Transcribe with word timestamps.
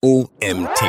OMT. 0.00 0.80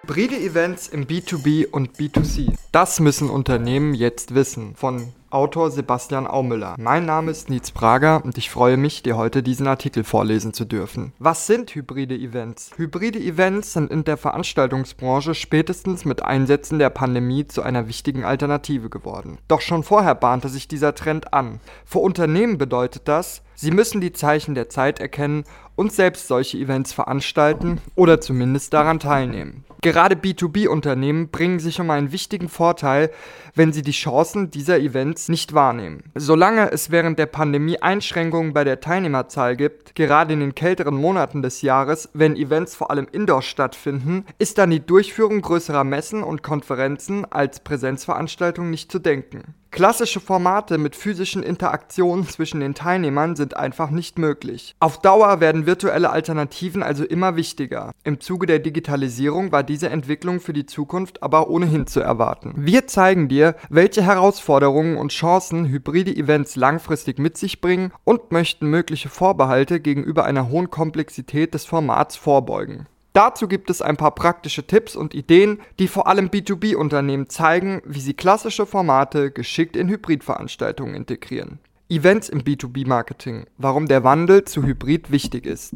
Hybride 0.00 0.34
Events 0.34 0.88
im 0.88 1.06
B2B 1.06 1.68
und 1.70 1.98
B2C. 1.98 2.54
Das 2.72 3.00
müssen 3.00 3.28
Unternehmen 3.28 3.92
jetzt 3.92 4.34
wissen. 4.34 4.74
Von 4.76 5.12
Autor 5.32 5.70
Sebastian 5.70 6.26
Aumüller. 6.26 6.74
Mein 6.78 7.06
Name 7.06 7.30
ist 7.30 7.48
Nietz 7.48 7.70
Prager 7.70 8.22
und 8.22 8.36
ich 8.36 8.50
freue 8.50 8.76
mich, 8.76 9.02
dir 9.02 9.16
heute 9.16 9.42
diesen 9.42 9.66
Artikel 9.66 10.04
vorlesen 10.04 10.52
zu 10.52 10.66
dürfen. 10.66 11.14
Was 11.18 11.46
sind 11.46 11.74
hybride 11.74 12.14
Events? 12.14 12.70
Hybride 12.76 13.18
Events 13.18 13.72
sind 13.72 13.90
in 13.90 14.04
der 14.04 14.18
Veranstaltungsbranche 14.18 15.34
spätestens 15.34 16.04
mit 16.04 16.22
Einsätzen 16.22 16.78
der 16.78 16.90
Pandemie 16.90 17.46
zu 17.46 17.62
einer 17.62 17.88
wichtigen 17.88 18.24
Alternative 18.24 18.90
geworden. 18.90 19.38
Doch 19.48 19.62
schon 19.62 19.84
vorher 19.84 20.14
bahnte 20.14 20.50
sich 20.50 20.68
dieser 20.68 20.94
Trend 20.94 21.32
an. 21.32 21.60
Für 21.86 22.00
Unternehmen 22.00 22.58
bedeutet 22.58 23.08
das, 23.08 23.42
sie 23.54 23.70
müssen 23.70 24.02
die 24.02 24.12
Zeichen 24.12 24.54
der 24.54 24.68
Zeit 24.68 25.00
erkennen 25.00 25.44
und 25.76 25.92
selbst 25.92 26.28
solche 26.28 26.58
Events 26.58 26.92
veranstalten 26.92 27.80
oder 27.94 28.20
zumindest 28.20 28.74
daran 28.74 29.00
teilnehmen. 29.00 29.64
Gerade 29.80 30.14
B2B-Unternehmen 30.14 31.30
bringen 31.30 31.58
sich 31.58 31.80
um 31.80 31.90
einen 31.90 32.12
wichtigen 32.12 32.48
Vorteil, 32.48 33.10
wenn 33.56 33.72
sie 33.72 33.82
die 33.82 33.90
Chancen 33.90 34.48
dieser 34.50 34.78
Events 34.78 35.21
nicht 35.28 35.54
wahrnehmen. 35.54 36.04
Solange 36.14 36.70
es 36.72 36.90
während 36.90 37.18
der 37.18 37.26
Pandemie 37.26 37.78
Einschränkungen 37.78 38.52
bei 38.52 38.64
der 38.64 38.80
Teilnehmerzahl 38.80 39.56
gibt, 39.56 39.94
gerade 39.94 40.32
in 40.34 40.40
den 40.40 40.54
kälteren 40.54 40.94
Monaten 40.94 41.42
des 41.42 41.62
Jahres, 41.62 42.08
wenn 42.14 42.36
Events 42.36 42.74
vor 42.74 42.90
allem 42.90 43.08
indoor 43.10 43.42
stattfinden, 43.42 44.24
ist 44.38 44.58
dann 44.58 44.70
die 44.70 44.84
Durchführung 44.84 45.40
größerer 45.40 45.84
Messen 45.84 46.22
und 46.22 46.42
Konferenzen 46.42 47.24
als 47.30 47.60
Präsenzveranstaltung 47.60 48.70
nicht 48.70 48.90
zu 48.90 48.98
denken. 48.98 49.54
Klassische 49.72 50.20
Formate 50.20 50.76
mit 50.76 50.94
physischen 50.94 51.42
Interaktionen 51.42 52.28
zwischen 52.28 52.60
den 52.60 52.74
Teilnehmern 52.74 53.36
sind 53.36 53.56
einfach 53.56 53.88
nicht 53.88 54.18
möglich. 54.18 54.74
Auf 54.80 55.00
Dauer 55.00 55.40
werden 55.40 55.64
virtuelle 55.64 56.10
Alternativen 56.10 56.82
also 56.82 57.04
immer 57.04 57.36
wichtiger. 57.36 57.90
Im 58.04 58.20
Zuge 58.20 58.46
der 58.46 58.58
Digitalisierung 58.58 59.50
war 59.50 59.62
diese 59.62 59.88
Entwicklung 59.88 60.40
für 60.40 60.52
die 60.52 60.66
Zukunft 60.66 61.22
aber 61.22 61.48
ohnehin 61.48 61.86
zu 61.86 62.00
erwarten. 62.00 62.52
Wir 62.54 62.86
zeigen 62.86 63.28
dir, 63.28 63.56
welche 63.70 64.02
Herausforderungen 64.02 64.98
und 64.98 65.10
Chancen 65.10 65.66
hybride 65.66 66.14
Events 66.14 66.54
langfristig 66.54 67.18
mit 67.18 67.38
sich 67.38 67.62
bringen 67.62 67.92
und 68.04 68.30
möchten 68.30 68.66
mögliche 68.66 69.08
Vorbehalte 69.08 69.80
gegenüber 69.80 70.26
einer 70.26 70.50
hohen 70.50 70.68
Komplexität 70.68 71.54
des 71.54 71.64
Formats 71.64 72.16
vorbeugen. 72.16 72.88
Dazu 73.12 73.46
gibt 73.46 73.68
es 73.68 73.82
ein 73.82 73.98
paar 73.98 74.14
praktische 74.14 74.66
Tipps 74.66 74.96
und 74.96 75.14
Ideen, 75.14 75.60
die 75.78 75.88
vor 75.88 76.06
allem 76.06 76.28
B2B-Unternehmen 76.28 77.28
zeigen, 77.28 77.82
wie 77.84 78.00
sie 78.00 78.14
klassische 78.14 78.64
Formate 78.64 79.30
geschickt 79.30 79.76
in 79.76 79.88
Hybridveranstaltungen 79.88 80.94
integrieren. 80.94 81.58
Events 81.90 82.30
im 82.30 82.40
B2B-Marketing. 82.40 83.44
Warum 83.58 83.86
der 83.86 84.02
Wandel 84.02 84.44
zu 84.44 84.62
Hybrid 84.62 85.10
wichtig 85.10 85.44
ist. 85.44 85.74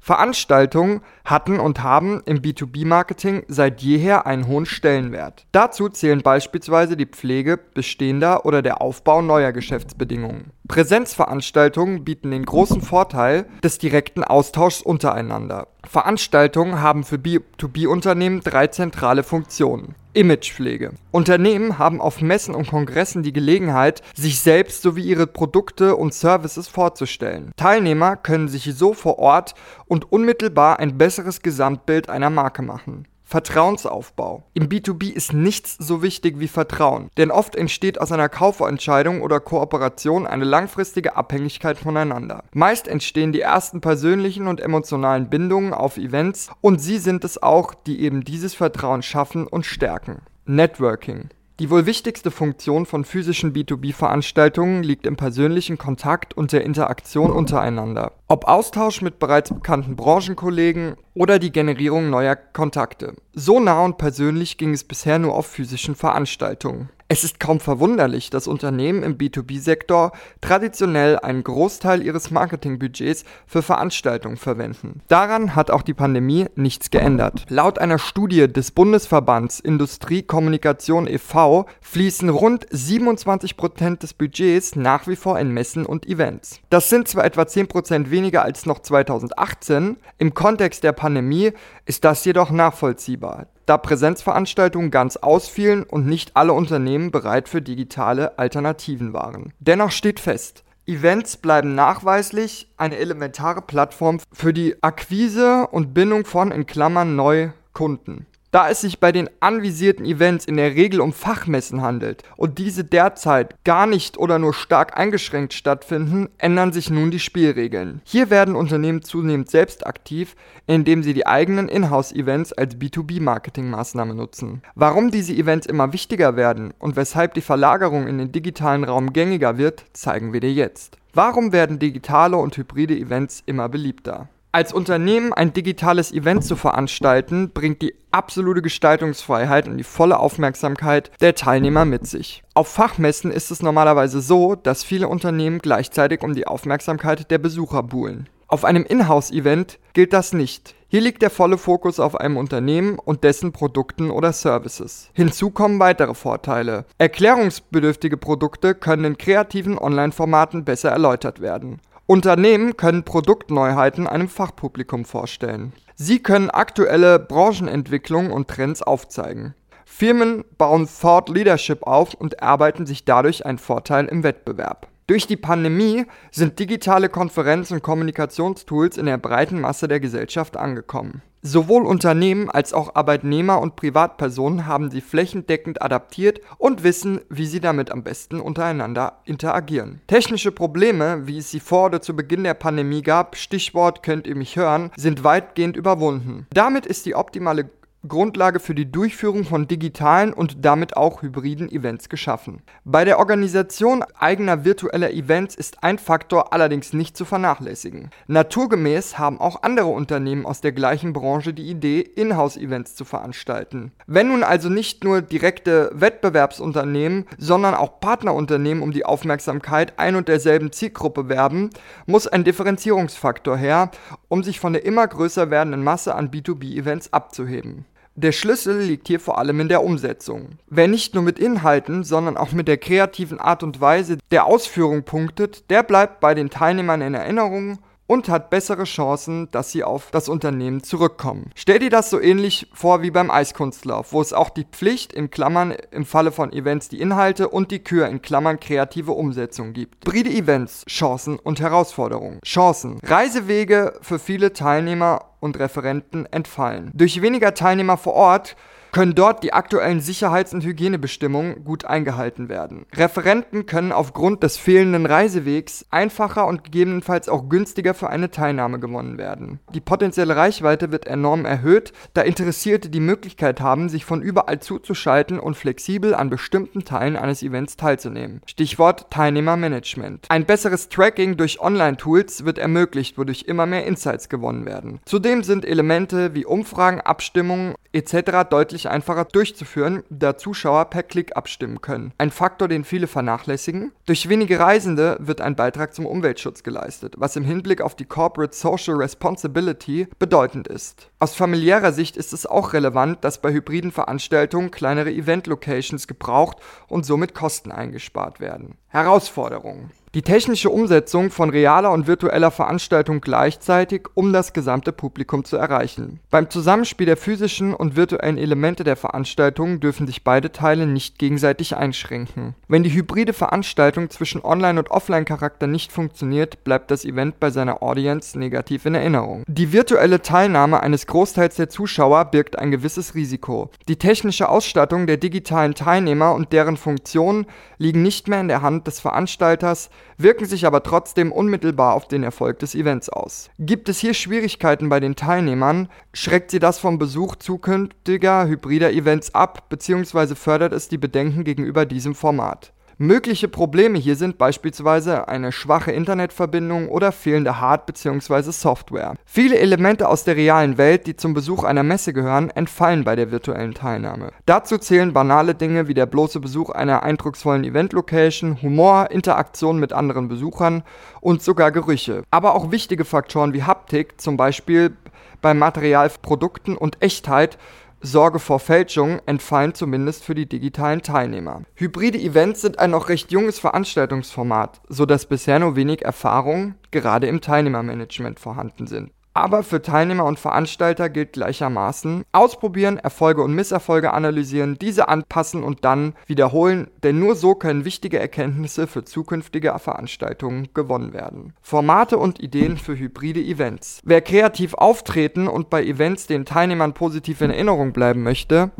Veranstaltungen 0.00 1.00
hatten 1.24 1.58
und 1.58 1.82
haben 1.82 2.22
im 2.26 2.38
B2B-Marketing 2.40 3.44
seit 3.48 3.80
jeher 3.80 4.26
einen 4.26 4.46
hohen 4.46 4.66
Stellenwert. 4.66 5.46
Dazu 5.52 5.88
zählen 5.88 6.20
beispielsweise 6.20 6.96
die 6.96 7.06
Pflege 7.06 7.58
bestehender 7.58 8.44
oder 8.44 8.60
der 8.60 8.82
Aufbau 8.82 9.22
neuer 9.22 9.52
Geschäftsbedingungen. 9.52 10.50
Präsenzveranstaltungen 10.66 12.04
bieten 12.04 12.30
den 12.30 12.46
großen 12.46 12.80
Vorteil 12.80 13.46
des 13.62 13.78
direkten 13.78 14.24
Austauschs 14.24 14.80
untereinander. 14.80 15.68
Veranstaltungen 15.86 16.80
haben 16.80 17.04
für 17.04 17.16
B2B-Unternehmen 17.16 18.40
drei 18.40 18.68
zentrale 18.68 19.22
Funktionen. 19.24 19.94
Imagepflege. 20.14 20.92
Unternehmen 21.10 21.78
haben 21.78 22.00
auf 22.00 22.22
Messen 22.22 22.54
und 22.54 22.68
Kongressen 22.68 23.22
die 23.22 23.32
Gelegenheit, 23.32 24.00
sich 24.14 24.40
selbst 24.40 24.80
sowie 24.80 25.02
ihre 25.02 25.26
Produkte 25.26 25.96
und 25.96 26.14
Services 26.14 26.68
vorzustellen. 26.68 27.52
Teilnehmer 27.56 28.16
können 28.16 28.48
sich 28.48 28.74
so 28.74 28.94
vor 28.94 29.18
Ort 29.18 29.54
und 29.86 30.10
unmittelbar 30.12 30.78
ein 30.78 30.96
besseres 30.96 31.42
Gesamtbild 31.42 32.08
einer 32.08 32.30
Marke 32.30 32.62
machen. 32.62 33.06
Vertrauensaufbau. 33.24 34.44
Im 34.52 34.68
B2B 34.68 35.10
ist 35.12 35.32
nichts 35.32 35.76
so 35.78 36.02
wichtig 36.02 36.38
wie 36.38 36.48
Vertrauen, 36.48 37.08
denn 37.16 37.30
oft 37.30 37.56
entsteht 37.56 38.00
aus 38.00 38.12
einer 38.12 38.28
Kaufentscheidung 38.28 39.22
oder 39.22 39.40
Kooperation 39.40 40.26
eine 40.26 40.44
langfristige 40.44 41.16
Abhängigkeit 41.16 41.78
voneinander. 41.78 42.44
Meist 42.52 42.86
entstehen 42.86 43.32
die 43.32 43.40
ersten 43.40 43.80
persönlichen 43.80 44.46
und 44.46 44.60
emotionalen 44.60 45.30
Bindungen 45.30 45.72
auf 45.72 45.96
Events 45.96 46.50
und 46.60 46.80
sie 46.80 46.98
sind 46.98 47.24
es 47.24 47.42
auch, 47.42 47.74
die 47.74 48.02
eben 48.02 48.24
dieses 48.24 48.54
Vertrauen 48.54 49.02
schaffen 49.02 49.46
und 49.46 49.64
stärken. 49.66 50.22
Networking. 50.46 51.30
Die 51.60 51.70
wohl 51.70 51.86
wichtigste 51.86 52.32
Funktion 52.32 52.84
von 52.84 53.04
physischen 53.04 53.52
B2B-Veranstaltungen 53.52 54.82
liegt 54.82 55.06
im 55.06 55.14
persönlichen 55.14 55.78
Kontakt 55.78 56.36
und 56.36 56.50
der 56.50 56.64
Interaktion 56.64 57.30
untereinander. 57.30 58.10
Ob 58.26 58.48
Austausch 58.48 59.02
mit 59.02 59.20
bereits 59.20 59.50
bekannten 59.50 59.94
Branchenkollegen 59.94 60.96
oder 61.14 61.38
die 61.38 61.52
Generierung 61.52 62.10
neuer 62.10 62.34
Kontakte. 62.34 63.14
So 63.34 63.60
nah 63.60 63.84
und 63.84 63.98
persönlich 63.98 64.58
ging 64.58 64.74
es 64.74 64.82
bisher 64.82 65.20
nur 65.20 65.34
auf 65.34 65.46
physischen 65.46 65.94
Veranstaltungen. 65.94 66.88
Es 67.06 67.22
ist 67.22 67.38
kaum 67.38 67.60
verwunderlich, 67.60 68.30
dass 68.30 68.48
Unternehmen 68.48 69.02
im 69.02 69.18
B2B-Sektor 69.18 70.12
traditionell 70.40 71.18
einen 71.18 71.44
Großteil 71.44 72.02
ihres 72.02 72.30
Marketingbudgets 72.30 73.24
für 73.46 73.60
Veranstaltungen 73.60 74.38
verwenden. 74.38 75.02
Daran 75.08 75.54
hat 75.54 75.70
auch 75.70 75.82
die 75.82 75.92
Pandemie 75.92 76.46
nichts 76.56 76.90
geändert. 76.90 77.44
Laut 77.50 77.78
einer 77.78 77.98
Studie 77.98 78.50
des 78.50 78.70
Bundesverbands 78.70 79.60
Industrie 79.60 80.22
Kommunikation 80.22 81.06
e.V. 81.06 81.66
fließen 81.82 82.30
rund 82.30 82.66
27% 82.70 83.98
des 83.98 84.14
Budgets 84.14 84.74
nach 84.74 85.06
wie 85.06 85.16
vor 85.16 85.38
in 85.38 85.50
Messen 85.50 85.84
und 85.84 86.06
Events. 86.08 86.60
Das 86.70 86.88
sind 86.88 87.06
zwar 87.06 87.26
etwa 87.26 87.42
10% 87.42 88.08
weniger 88.08 88.42
als 88.42 88.64
noch 88.64 88.78
2018, 88.78 89.98
im 90.16 90.32
Kontext 90.32 90.82
der 90.82 90.92
Pandemie 90.92 91.52
ist 91.84 92.04
das 92.04 92.24
jedoch 92.24 92.50
nachvollziehbar 92.50 93.46
da 93.66 93.78
Präsenzveranstaltungen 93.78 94.90
ganz 94.90 95.16
ausfielen 95.16 95.84
und 95.84 96.06
nicht 96.06 96.36
alle 96.36 96.52
Unternehmen 96.52 97.10
bereit 97.10 97.48
für 97.48 97.62
digitale 97.62 98.38
Alternativen 98.38 99.12
waren. 99.12 99.52
Dennoch 99.58 99.90
steht 99.90 100.20
fest, 100.20 100.64
Events 100.86 101.38
bleiben 101.38 101.74
nachweislich 101.74 102.68
eine 102.76 102.98
elementare 102.98 103.62
Plattform 103.62 104.20
für 104.32 104.52
die 104.52 104.82
Akquise 104.82 105.66
und 105.68 105.94
Bindung 105.94 106.26
von 106.26 106.50
in 106.50 106.66
Klammern 106.66 107.16
Neukunden. 107.16 108.26
Da 108.54 108.68
es 108.68 108.82
sich 108.82 109.00
bei 109.00 109.10
den 109.10 109.28
anvisierten 109.40 110.04
Events 110.04 110.44
in 110.44 110.56
der 110.56 110.76
Regel 110.76 111.00
um 111.00 111.12
Fachmessen 111.12 111.82
handelt 111.82 112.22
und 112.36 112.58
diese 112.58 112.84
derzeit 112.84 113.56
gar 113.64 113.88
nicht 113.88 114.16
oder 114.16 114.38
nur 114.38 114.54
stark 114.54 114.96
eingeschränkt 114.96 115.54
stattfinden, 115.54 116.28
ändern 116.38 116.72
sich 116.72 116.88
nun 116.88 117.10
die 117.10 117.18
Spielregeln. 117.18 118.00
Hier 118.04 118.30
werden 118.30 118.54
Unternehmen 118.54 119.02
zunehmend 119.02 119.50
selbst 119.50 119.88
aktiv, 119.88 120.36
indem 120.68 121.02
sie 121.02 121.14
die 121.14 121.26
eigenen 121.26 121.68
Inhouse-Events 121.68 122.52
als 122.52 122.76
B2B-Marketing-Maßnahme 122.76 124.14
nutzen. 124.14 124.62
Warum 124.76 125.10
diese 125.10 125.34
Events 125.34 125.66
immer 125.66 125.92
wichtiger 125.92 126.36
werden 126.36 126.72
und 126.78 126.94
weshalb 126.94 127.34
die 127.34 127.40
Verlagerung 127.40 128.06
in 128.06 128.18
den 128.18 128.30
digitalen 128.30 128.84
Raum 128.84 129.12
gängiger 129.12 129.58
wird, 129.58 129.84
zeigen 129.94 130.32
wir 130.32 130.38
dir 130.38 130.52
jetzt. 130.52 130.96
Warum 131.12 131.50
werden 131.52 131.80
digitale 131.80 132.36
und 132.36 132.56
hybride 132.56 132.96
Events 132.96 133.42
immer 133.46 133.68
beliebter? 133.68 134.28
Als 134.54 134.72
Unternehmen 134.72 135.32
ein 135.32 135.52
digitales 135.52 136.12
Event 136.12 136.44
zu 136.44 136.54
veranstalten, 136.54 137.50
bringt 137.50 137.82
die 137.82 137.92
absolute 138.12 138.62
Gestaltungsfreiheit 138.62 139.66
und 139.66 139.78
die 139.78 139.82
volle 139.82 140.20
Aufmerksamkeit 140.20 141.10
der 141.20 141.34
Teilnehmer 141.34 141.84
mit 141.84 142.06
sich. 142.06 142.44
Auf 142.54 142.68
Fachmessen 142.68 143.32
ist 143.32 143.50
es 143.50 143.62
normalerweise 143.62 144.20
so, 144.20 144.54
dass 144.54 144.84
viele 144.84 145.08
Unternehmen 145.08 145.58
gleichzeitig 145.58 146.22
um 146.22 146.36
die 146.36 146.46
Aufmerksamkeit 146.46 147.32
der 147.32 147.38
Besucher 147.38 147.82
buhlen. 147.82 148.28
Auf 148.46 148.64
einem 148.64 148.84
Inhouse-Event 148.84 149.80
gilt 149.92 150.12
das 150.12 150.32
nicht. 150.32 150.76
Hier 150.86 151.00
liegt 151.00 151.22
der 151.22 151.30
volle 151.30 151.58
Fokus 151.58 151.98
auf 151.98 152.14
einem 152.14 152.36
Unternehmen 152.36 153.00
und 153.00 153.24
dessen 153.24 153.50
Produkten 153.50 154.12
oder 154.12 154.32
Services. 154.32 155.10
Hinzu 155.14 155.50
kommen 155.50 155.80
weitere 155.80 156.14
Vorteile. 156.14 156.84
Erklärungsbedürftige 156.98 158.18
Produkte 158.18 158.76
können 158.76 159.04
in 159.04 159.18
kreativen 159.18 159.76
Online-Formaten 159.76 160.64
besser 160.64 160.90
erläutert 160.90 161.40
werden. 161.40 161.80
Unternehmen 162.06 162.76
können 162.76 163.04
Produktneuheiten 163.04 164.06
einem 164.06 164.28
Fachpublikum 164.28 165.06
vorstellen. 165.06 165.72
Sie 165.94 166.22
können 166.22 166.50
aktuelle 166.50 167.18
Branchenentwicklungen 167.18 168.30
und 168.30 168.48
Trends 168.48 168.82
aufzeigen. 168.82 169.54
Firmen 169.86 170.44
bauen 170.58 170.86
Thought 170.86 171.30
Leadership 171.30 171.86
auf 171.86 172.12
und 172.14 172.42
arbeiten 172.42 172.84
sich 172.84 173.04
dadurch 173.04 173.46
einen 173.46 173.58
Vorteil 173.58 174.06
im 174.06 174.22
Wettbewerb. 174.22 174.88
Durch 175.06 175.26
die 175.26 175.36
Pandemie 175.36 176.06
sind 176.30 176.58
digitale 176.58 177.10
Konferenz- 177.10 177.70
und 177.70 177.82
Kommunikationstools 177.82 178.96
in 178.96 179.04
der 179.04 179.18
breiten 179.18 179.60
Masse 179.60 179.86
der 179.86 180.00
Gesellschaft 180.00 180.56
angekommen. 180.56 181.20
Sowohl 181.42 181.84
Unternehmen 181.84 182.48
als 182.48 182.72
auch 182.72 182.94
Arbeitnehmer 182.94 183.60
und 183.60 183.76
Privatpersonen 183.76 184.66
haben 184.66 184.90
sie 184.90 185.02
flächendeckend 185.02 185.82
adaptiert 185.82 186.40
und 186.56 186.84
wissen, 186.84 187.20
wie 187.28 187.44
sie 187.44 187.60
damit 187.60 187.90
am 187.92 188.02
besten 188.02 188.40
untereinander 188.40 189.18
interagieren. 189.26 190.00
Technische 190.06 190.52
Probleme, 190.52 191.26
wie 191.26 191.36
es 191.36 191.50
sie 191.50 191.60
vor 191.60 191.84
oder 191.84 192.00
zu 192.00 192.16
Beginn 192.16 192.44
der 192.44 192.54
Pandemie 192.54 193.02
gab, 193.02 193.36
Stichwort 193.36 194.02
könnt 194.02 194.26
ihr 194.26 194.36
mich 194.36 194.56
hören, 194.56 194.90
sind 194.96 195.22
weitgehend 195.22 195.76
überwunden. 195.76 196.46
Damit 196.54 196.86
ist 196.86 197.04
die 197.04 197.14
optimale 197.14 197.68
Grundlage 198.06 198.60
für 198.60 198.74
die 198.74 198.90
Durchführung 198.90 199.44
von 199.44 199.66
digitalen 199.66 200.32
und 200.32 200.64
damit 200.64 200.96
auch 200.96 201.22
hybriden 201.22 201.70
Events 201.70 202.08
geschaffen. 202.08 202.62
Bei 202.84 203.04
der 203.04 203.18
Organisation 203.18 204.04
eigener 204.18 204.64
virtueller 204.64 205.12
Events 205.12 205.54
ist 205.54 205.82
ein 205.82 205.98
Faktor 205.98 206.52
allerdings 206.52 206.92
nicht 206.92 207.16
zu 207.16 207.24
vernachlässigen. 207.24 208.10
Naturgemäß 208.26 209.18
haben 209.18 209.40
auch 209.40 209.62
andere 209.62 209.86
Unternehmen 209.86 210.44
aus 210.46 210.60
der 210.60 210.72
gleichen 210.72 211.12
Branche 211.12 211.54
die 211.54 211.70
Idee, 211.70 212.00
Inhouse-Events 212.00 212.94
zu 212.94 213.04
veranstalten. 213.04 213.92
Wenn 214.06 214.28
nun 214.28 214.42
also 214.42 214.68
nicht 214.68 215.04
nur 215.04 215.22
direkte 215.22 215.90
Wettbewerbsunternehmen, 215.94 217.26
sondern 217.38 217.74
auch 217.74 218.00
Partnerunternehmen 218.00 218.82
um 218.82 218.92
die 218.92 219.06
Aufmerksamkeit 219.06 219.98
ein 219.98 220.16
und 220.16 220.28
derselben 220.28 220.72
Zielgruppe 220.72 221.28
werben, 221.28 221.70
muss 222.06 222.26
ein 222.26 222.44
Differenzierungsfaktor 222.44 223.56
her, 223.56 223.90
um 224.28 224.42
sich 224.42 224.60
von 224.60 224.74
der 224.74 224.84
immer 224.84 225.06
größer 225.06 225.50
werdenden 225.50 225.82
Masse 225.82 226.14
an 226.14 226.30
B2B-Events 226.30 227.12
abzuheben. 227.12 227.86
Der 228.16 228.30
Schlüssel 228.30 228.80
liegt 228.80 229.08
hier 229.08 229.18
vor 229.18 229.38
allem 229.38 229.58
in 229.58 229.68
der 229.68 229.82
Umsetzung. 229.82 230.50
Wer 230.68 230.86
nicht 230.86 231.14
nur 231.14 231.24
mit 231.24 231.40
Inhalten, 231.40 232.04
sondern 232.04 232.36
auch 232.36 232.52
mit 232.52 232.68
der 232.68 232.76
kreativen 232.76 233.40
Art 233.40 233.64
und 233.64 233.80
Weise 233.80 234.18
der 234.30 234.46
Ausführung 234.46 235.02
punktet, 235.02 235.68
der 235.68 235.82
bleibt 235.82 236.20
bei 236.20 236.34
den 236.34 236.48
Teilnehmern 236.48 237.00
in 237.00 237.14
Erinnerung 237.14 237.78
und 238.06 238.28
hat 238.28 238.50
bessere 238.50 238.84
Chancen, 238.84 239.50
dass 239.50 239.70
sie 239.70 239.84
auf 239.84 240.10
das 240.10 240.28
Unternehmen 240.28 240.82
zurückkommen. 240.82 241.50
Stell 241.54 241.78
dir 241.78 241.90
das 241.90 242.10
so 242.10 242.20
ähnlich 242.20 242.68
vor 242.72 243.02
wie 243.02 243.10
beim 243.10 243.30
Eiskunstlauf, 243.30 244.12
wo 244.12 244.20
es 244.20 244.32
auch 244.32 244.50
die 244.50 244.64
Pflicht 244.64 245.12
in 245.12 245.30
Klammern 245.30 245.74
im 245.90 246.04
Falle 246.04 246.32
von 246.32 246.52
Events 246.52 246.88
die 246.88 247.00
Inhalte 247.00 247.48
und 247.48 247.70
die 247.70 247.82
Kür 247.82 248.08
in 248.08 248.22
Klammern 248.22 248.60
kreative 248.60 249.12
Umsetzung 249.12 249.72
gibt. 249.72 250.06
Hybride 250.06 250.30
Events, 250.30 250.84
Chancen 250.86 251.38
und 251.38 251.60
Herausforderungen. 251.60 252.40
Chancen. 252.44 252.98
Reisewege 253.02 253.98
für 254.02 254.18
viele 254.18 254.52
Teilnehmer 254.52 255.26
und 255.40 255.58
Referenten 255.58 256.26
entfallen. 256.26 256.90
Durch 256.94 257.20
weniger 257.22 257.54
Teilnehmer 257.54 257.96
vor 257.96 258.14
Ort 258.14 258.56
können 258.94 259.16
dort 259.16 259.42
die 259.42 259.52
aktuellen 259.52 260.00
Sicherheits- 260.00 260.54
und 260.54 260.62
Hygienebestimmungen 260.62 261.64
gut 261.64 261.84
eingehalten 261.84 262.48
werden. 262.48 262.86
Referenten 262.94 263.66
können 263.66 263.90
aufgrund 263.90 264.44
des 264.44 264.56
fehlenden 264.56 265.04
Reisewegs 265.04 265.84
einfacher 265.90 266.46
und 266.46 266.62
gegebenenfalls 266.62 267.28
auch 267.28 267.48
günstiger 267.48 267.92
für 267.92 268.08
eine 268.08 268.30
Teilnahme 268.30 268.78
gewonnen 268.78 269.18
werden. 269.18 269.58
Die 269.74 269.80
potenzielle 269.80 270.36
Reichweite 270.36 270.92
wird 270.92 271.08
enorm 271.08 271.44
erhöht, 271.44 271.92
da 272.14 272.22
Interessierte 272.22 272.88
die 272.88 273.00
Möglichkeit 273.00 273.60
haben, 273.60 273.88
sich 273.88 274.04
von 274.04 274.22
überall 274.22 274.60
zuzuschalten 274.60 275.40
und 275.40 275.56
flexibel 275.56 276.14
an 276.14 276.30
bestimmten 276.30 276.84
Teilen 276.84 277.16
eines 277.16 277.42
Events 277.42 277.76
teilzunehmen. 277.76 278.42
Stichwort 278.46 279.10
Teilnehmermanagement. 279.10 280.26
Ein 280.28 280.46
besseres 280.46 280.88
Tracking 280.88 281.36
durch 281.36 281.60
Online-Tools 281.60 282.44
wird 282.44 282.58
ermöglicht, 282.58 283.18
wodurch 283.18 283.46
immer 283.48 283.66
mehr 283.66 283.86
Insights 283.86 284.28
gewonnen 284.28 284.66
werden. 284.66 285.00
Zudem 285.04 285.42
sind 285.42 285.64
Elemente 285.64 286.34
wie 286.34 286.46
Umfragen, 286.46 287.00
Abstimmungen 287.00 287.74
etc. 287.92 288.48
deutlich 288.48 288.83
einfacher 288.86 289.24
durchzuführen, 289.24 290.02
da 290.10 290.36
Zuschauer 290.36 290.86
per 290.86 291.02
Klick 291.02 291.36
abstimmen 291.36 291.80
können. 291.80 292.12
Ein 292.18 292.30
Faktor, 292.30 292.68
den 292.68 292.84
viele 292.84 293.06
vernachlässigen. 293.06 293.92
Durch 294.06 294.28
wenige 294.28 294.58
Reisende 294.58 295.16
wird 295.20 295.40
ein 295.40 295.56
Beitrag 295.56 295.94
zum 295.94 296.06
Umweltschutz 296.06 296.62
geleistet, 296.62 297.14
was 297.18 297.36
im 297.36 297.44
Hinblick 297.44 297.80
auf 297.80 297.94
die 297.94 298.04
Corporate 298.04 298.54
Social 298.54 298.96
Responsibility 298.96 300.08
bedeutend 300.18 300.68
ist. 300.68 301.10
Aus 301.18 301.34
familiärer 301.34 301.92
Sicht 301.92 302.16
ist 302.16 302.32
es 302.32 302.46
auch 302.46 302.72
relevant, 302.72 303.24
dass 303.24 303.40
bei 303.40 303.52
hybriden 303.52 303.92
Veranstaltungen 303.92 304.70
kleinere 304.70 305.10
Event-Locations 305.10 306.06
gebraucht 306.06 306.58
und 306.88 307.06
somit 307.06 307.34
Kosten 307.34 307.72
eingespart 307.72 308.40
werden. 308.40 308.76
Herausforderungen 308.88 309.90
die 310.14 310.22
technische 310.22 310.70
Umsetzung 310.70 311.30
von 311.30 311.50
realer 311.50 311.90
und 311.90 312.06
virtueller 312.06 312.52
Veranstaltung 312.52 313.20
gleichzeitig, 313.20 314.06
um 314.14 314.32
das 314.32 314.52
gesamte 314.52 314.92
Publikum 314.92 315.44
zu 315.44 315.56
erreichen. 315.56 316.20
Beim 316.30 316.48
Zusammenspiel 316.48 317.06
der 317.06 317.16
physischen 317.16 317.74
und 317.74 317.96
virtuellen 317.96 318.38
Elemente 318.38 318.84
der 318.84 318.94
Veranstaltung 318.94 319.80
dürfen 319.80 320.06
sich 320.06 320.22
beide 320.22 320.52
Teile 320.52 320.86
nicht 320.86 321.18
gegenseitig 321.18 321.76
einschränken. 321.76 322.54
Wenn 322.68 322.84
die 322.84 322.92
hybride 322.92 323.32
Veranstaltung 323.32 324.08
zwischen 324.08 324.44
Online- 324.44 324.78
und 324.78 324.92
Offline-Charakter 324.92 325.66
nicht 325.66 325.90
funktioniert, 325.90 326.62
bleibt 326.62 326.92
das 326.92 327.04
Event 327.04 327.40
bei 327.40 327.50
seiner 327.50 327.82
Audience 327.82 328.38
negativ 328.38 328.86
in 328.86 328.94
Erinnerung. 328.94 329.42
Die 329.48 329.72
virtuelle 329.72 330.22
Teilnahme 330.22 330.80
eines 330.80 331.08
Großteils 331.08 331.56
der 331.56 331.68
Zuschauer 331.68 332.26
birgt 332.26 332.56
ein 332.56 332.70
gewisses 332.70 333.16
Risiko. 333.16 333.70
Die 333.88 333.96
technische 333.96 334.48
Ausstattung 334.48 335.08
der 335.08 335.16
digitalen 335.16 335.74
Teilnehmer 335.74 336.34
und 336.34 336.52
deren 336.52 336.76
Funktionen 336.76 337.46
liegen 337.78 338.02
nicht 338.02 338.28
mehr 338.28 338.40
in 338.40 338.48
der 338.48 338.62
Hand 338.62 338.86
des 338.86 339.00
Veranstalters, 339.00 339.90
wirken 340.18 340.44
sich 340.46 340.66
aber 340.66 340.82
trotzdem 340.82 341.32
unmittelbar 341.32 341.94
auf 341.94 342.06
den 342.06 342.22
Erfolg 342.22 342.58
des 342.58 342.74
Events 342.74 343.08
aus. 343.08 343.50
Gibt 343.58 343.88
es 343.88 343.98
hier 343.98 344.14
Schwierigkeiten 344.14 344.88
bei 344.88 345.00
den 345.00 345.16
Teilnehmern, 345.16 345.88
schreckt 346.12 346.50
sie 346.50 346.58
das 346.58 346.78
vom 346.78 346.98
Besuch 346.98 347.36
zukünftiger 347.36 348.46
hybrider 348.46 348.92
Events 348.92 349.34
ab 349.34 349.68
bzw. 349.70 350.34
fördert 350.34 350.72
es 350.72 350.88
die 350.88 350.98
Bedenken 350.98 351.44
gegenüber 351.44 351.86
diesem 351.86 352.14
Format. 352.14 352.73
Mögliche 352.98 353.48
Probleme 353.48 353.98
hier 353.98 354.14
sind 354.14 354.38
beispielsweise 354.38 355.26
eine 355.26 355.50
schwache 355.50 355.90
Internetverbindung 355.90 356.88
oder 356.88 357.10
fehlende 357.10 357.60
Hard- 357.60 357.86
bzw. 357.86 358.52
Software. 358.52 359.14
Viele 359.24 359.58
Elemente 359.58 360.08
aus 360.08 360.22
der 360.22 360.36
realen 360.36 360.78
Welt, 360.78 361.08
die 361.08 361.16
zum 361.16 361.34
Besuch 361.34 361.64
einer 361.64 361.82
Messe 361.82 362.12
gehören, 362.12 362.50
entfallen 362.50 363.02
bei 363.02 363.16
der 363.16 363.32
virtuellen 363.32 363.74
Teilnahme. 363.74 364.30
Dazu 364.46 364.78
zählen 364.78 365.12
banale 365.12 365.56
Dinge 365.56 365.88
wie 365.88 365.94
der 365.94 366.06
bloße 366.06 366.38
Besuch 366.38 366.70
einer 366.70 367.02
eindrucksvollen 367.02 367.64
Event-Location, 367.64 368.62
Humor, 368.62 369.10
Interaktion 369.10 369.80
mit 369.80 369.92
anderen 369.92 370.28
Besuchern 370.28 370.84
und 371.20 371.42
sogar 371.42 371.72
Gerüche. 371.72 372.22
Aber 372.30 372.54
auch 372.54 372.70
wichtige 372.70 373.04
Faktoren 373.04 373.54
wie 373.54 373.64
Haptik, 373.64 374.20
zum 374.20 374.36
Beispiel 374.36 374.96
bei 375.42 375.52
Materialprodukten 375.52 376.76
und 376.76 377.02
Echtheit, 377.02 377.58
Sorge 378.04 378.38
vor 378.38 378.60
Fälschungen 378.60 379.22
entfallen 379.24 379.72
zumindest 379.72 380.24
für 380.24 380.34
die 380.34 380.46
digitalen 380.46 381.00
Teilnehmer. 381.00 381.62
Hybride 381.74 382.18
Events 382.18 382.60
sind 382.60 382.78
ein 382.78 382.90
noch 382.90 383.08
recht 383.08 383.32
junges 383.32 383.58
Veranstaltungsformat, 383.58 384.82
so 384.90 385.06
dass 385.06 385.24
bisher 385.24 385.58
nur 385.58 385.74
wenig 385.74 386.02
Erfahrungen 386.02 386.74
gerade 386.90 387.28
im 387.28 387.40
Teilnehmermanagement 387.40 388.38
vorhanden 388.38 388.86
sind. 388.86 389.13
Aber 389.36 389.64
für 389.64 389.82
Teilnehmer 389.82 390.24
und 390.24 390.38
Veranstalter 390.38 391.10
gilt 391.10 391.32
gleichermaßen 391.32 392.24
ausprobieren, 392.30 392.98
Erfolge 392.98 393.42
und 393.42 393.52
Misserfolge 393.52 394.12
analysieren, 394.12 394.78
diese 394.78 395.08
anpassen 395.08 395.64
und 395.64 395.84
dann 395.84 396.14
wiederholen, 396.26 396.88
denn 397.02 397.18
nur 397.18 397.34
so 397.34 397.56
können 397.56 397.84
wichtige 397.84 398.20
Erkenntnisse 398.20 398.86
für 398.86 399.04
zukünftige 399.04 399.74
Veranstaltungen 399.76 400.68
gewonnen 400.72 401.12
werden. 401.12 401.52
Formate 401.62 402.16
und 402.16 402.40
Ideen 402.40 402.76
für 402.76 402.96
hybride 402.96 403.40
Events. 403.40 404.00
Wer 404.04 404.20
kreativ 404.20 404.74
auftreten 404.74 405.48
und 405.48 405.68
bei 405.68 405.84
Events 405.84 406.28
den 406.28 406.44
Teilnehmern 406.44 406.94
positiv 406.94 407.40
in 407.40 407.50
Erinnerung 407.50 407.92
bleiben 407.92 408.22
möchte, 408.22 408.70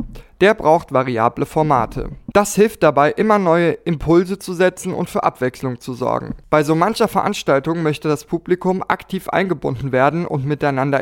der 0.41 0.55
braucht 0.55 0.93
variable 0.93 1.47
Formate. 1.47 2.11
Das 2.33 2.57
hilft 2.57 2.83
dabei, 2.83 3.13
immer 3.13 3.39
neue 3.39 3.73
Impulse 3.73 4.39
zu 4.41 4.55
setzen 4.55 4.93
und 4.93 5.09
für 5.09 5.23
Abwechslung 5.23 5.79
zu 5.79 5.95
sorgen. 5.95 6.35
Bei 6.51 6.65
so 6.65 6.75
mancher 6.75 7.07
Veranstaltung 7.07 7.83
möchte 7.85 8.09
das 8.09 8.25
Publikum 8.25 8.83
aktiv 8.87 9.29
eingebunden 9.29 9.93
werden 9.93 10.27
und 10.27 10.45
miteinander 10.45 11.01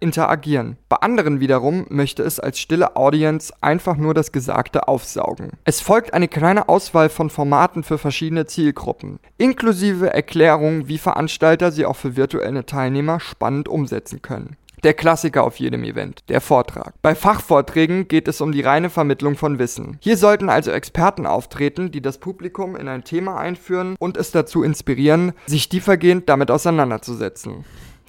interagieren. 0.00 0.76
Bei 0.88 0.96
anderen 0.96 1.38
wiederum 1.38 1.86
möchte 1.90 2.24
es 2.24 2.40
als 2.40 2.58
stille 2.58 2.96
Audience 2.96 3.54
einfach 3.60 3.96
nur 3.96 4.14
das 4.14 4.32
Gesagte 4.32 4.88
aufsaugen. 4.88 5.50
Es 5.64 5.80
folgt 5.80 6.12
eine 6.12 6.26
kleine 6.26 6.68
Auswahl 6.68 7.08
von 7.08 7.30
Formaten 7.30 7.84
für 7.84 7.98
verschiedene 7.98 8.46
Zielgruppen, 8.46 9.20
inklusive 9.38 10.12
Erklärungen, 10.12 10.88
wie 10.88 10.98
Veranstalter 10.98 11.70
sie 11.70 11.86
auch 11.86 11.96
für 11.96 12.16
virtuelle 12.16 12.66
Teilnehmer 12.66 13.20
spannend 13.20 13.68
umsetzen 13.68 14.22
können. 14.22 14.56
Der 14.84 14.92
Klassiker 14.92 15.44
auf 15.44 15.56
jedem 15.56 15.82
Event, 15.82 16.28
der 16.28 16.42
Vortrag. 16.42 16.92
Bei 17.00 17.14
Fachvorträgen 17.14 18.06
geht 18.06 18.28
es 18.28 18.42
um 18.42 18.52
die 18.52 18.60
reine 18.60 18.90
Vermittlung 18.90 19.34
von 19.34 19.58
Wissen. 19.58 19.96
Hier 20.00 20.18
sollten 20.18 20.50
also 20.50 20.72
Experten 20.72 21.24
auftreten, 21.24 21.90
die 21.90 22.02
das 22.02 22.18
Publikum 22.18 22.76
in 22.76 22.86
ein 22.86 23.02
Thema 23.02 23.38
einführen 23.38 23.96
und 23.98 24.18
es 24.18 24.30
dazu 24.30 24.62
inspirieren, 24.62 25.32
sich 25.46 25.70
tiefergehend 25.70 26.28
damit 26.28 26.50
auseinanderzusetzen. 26.50 27.64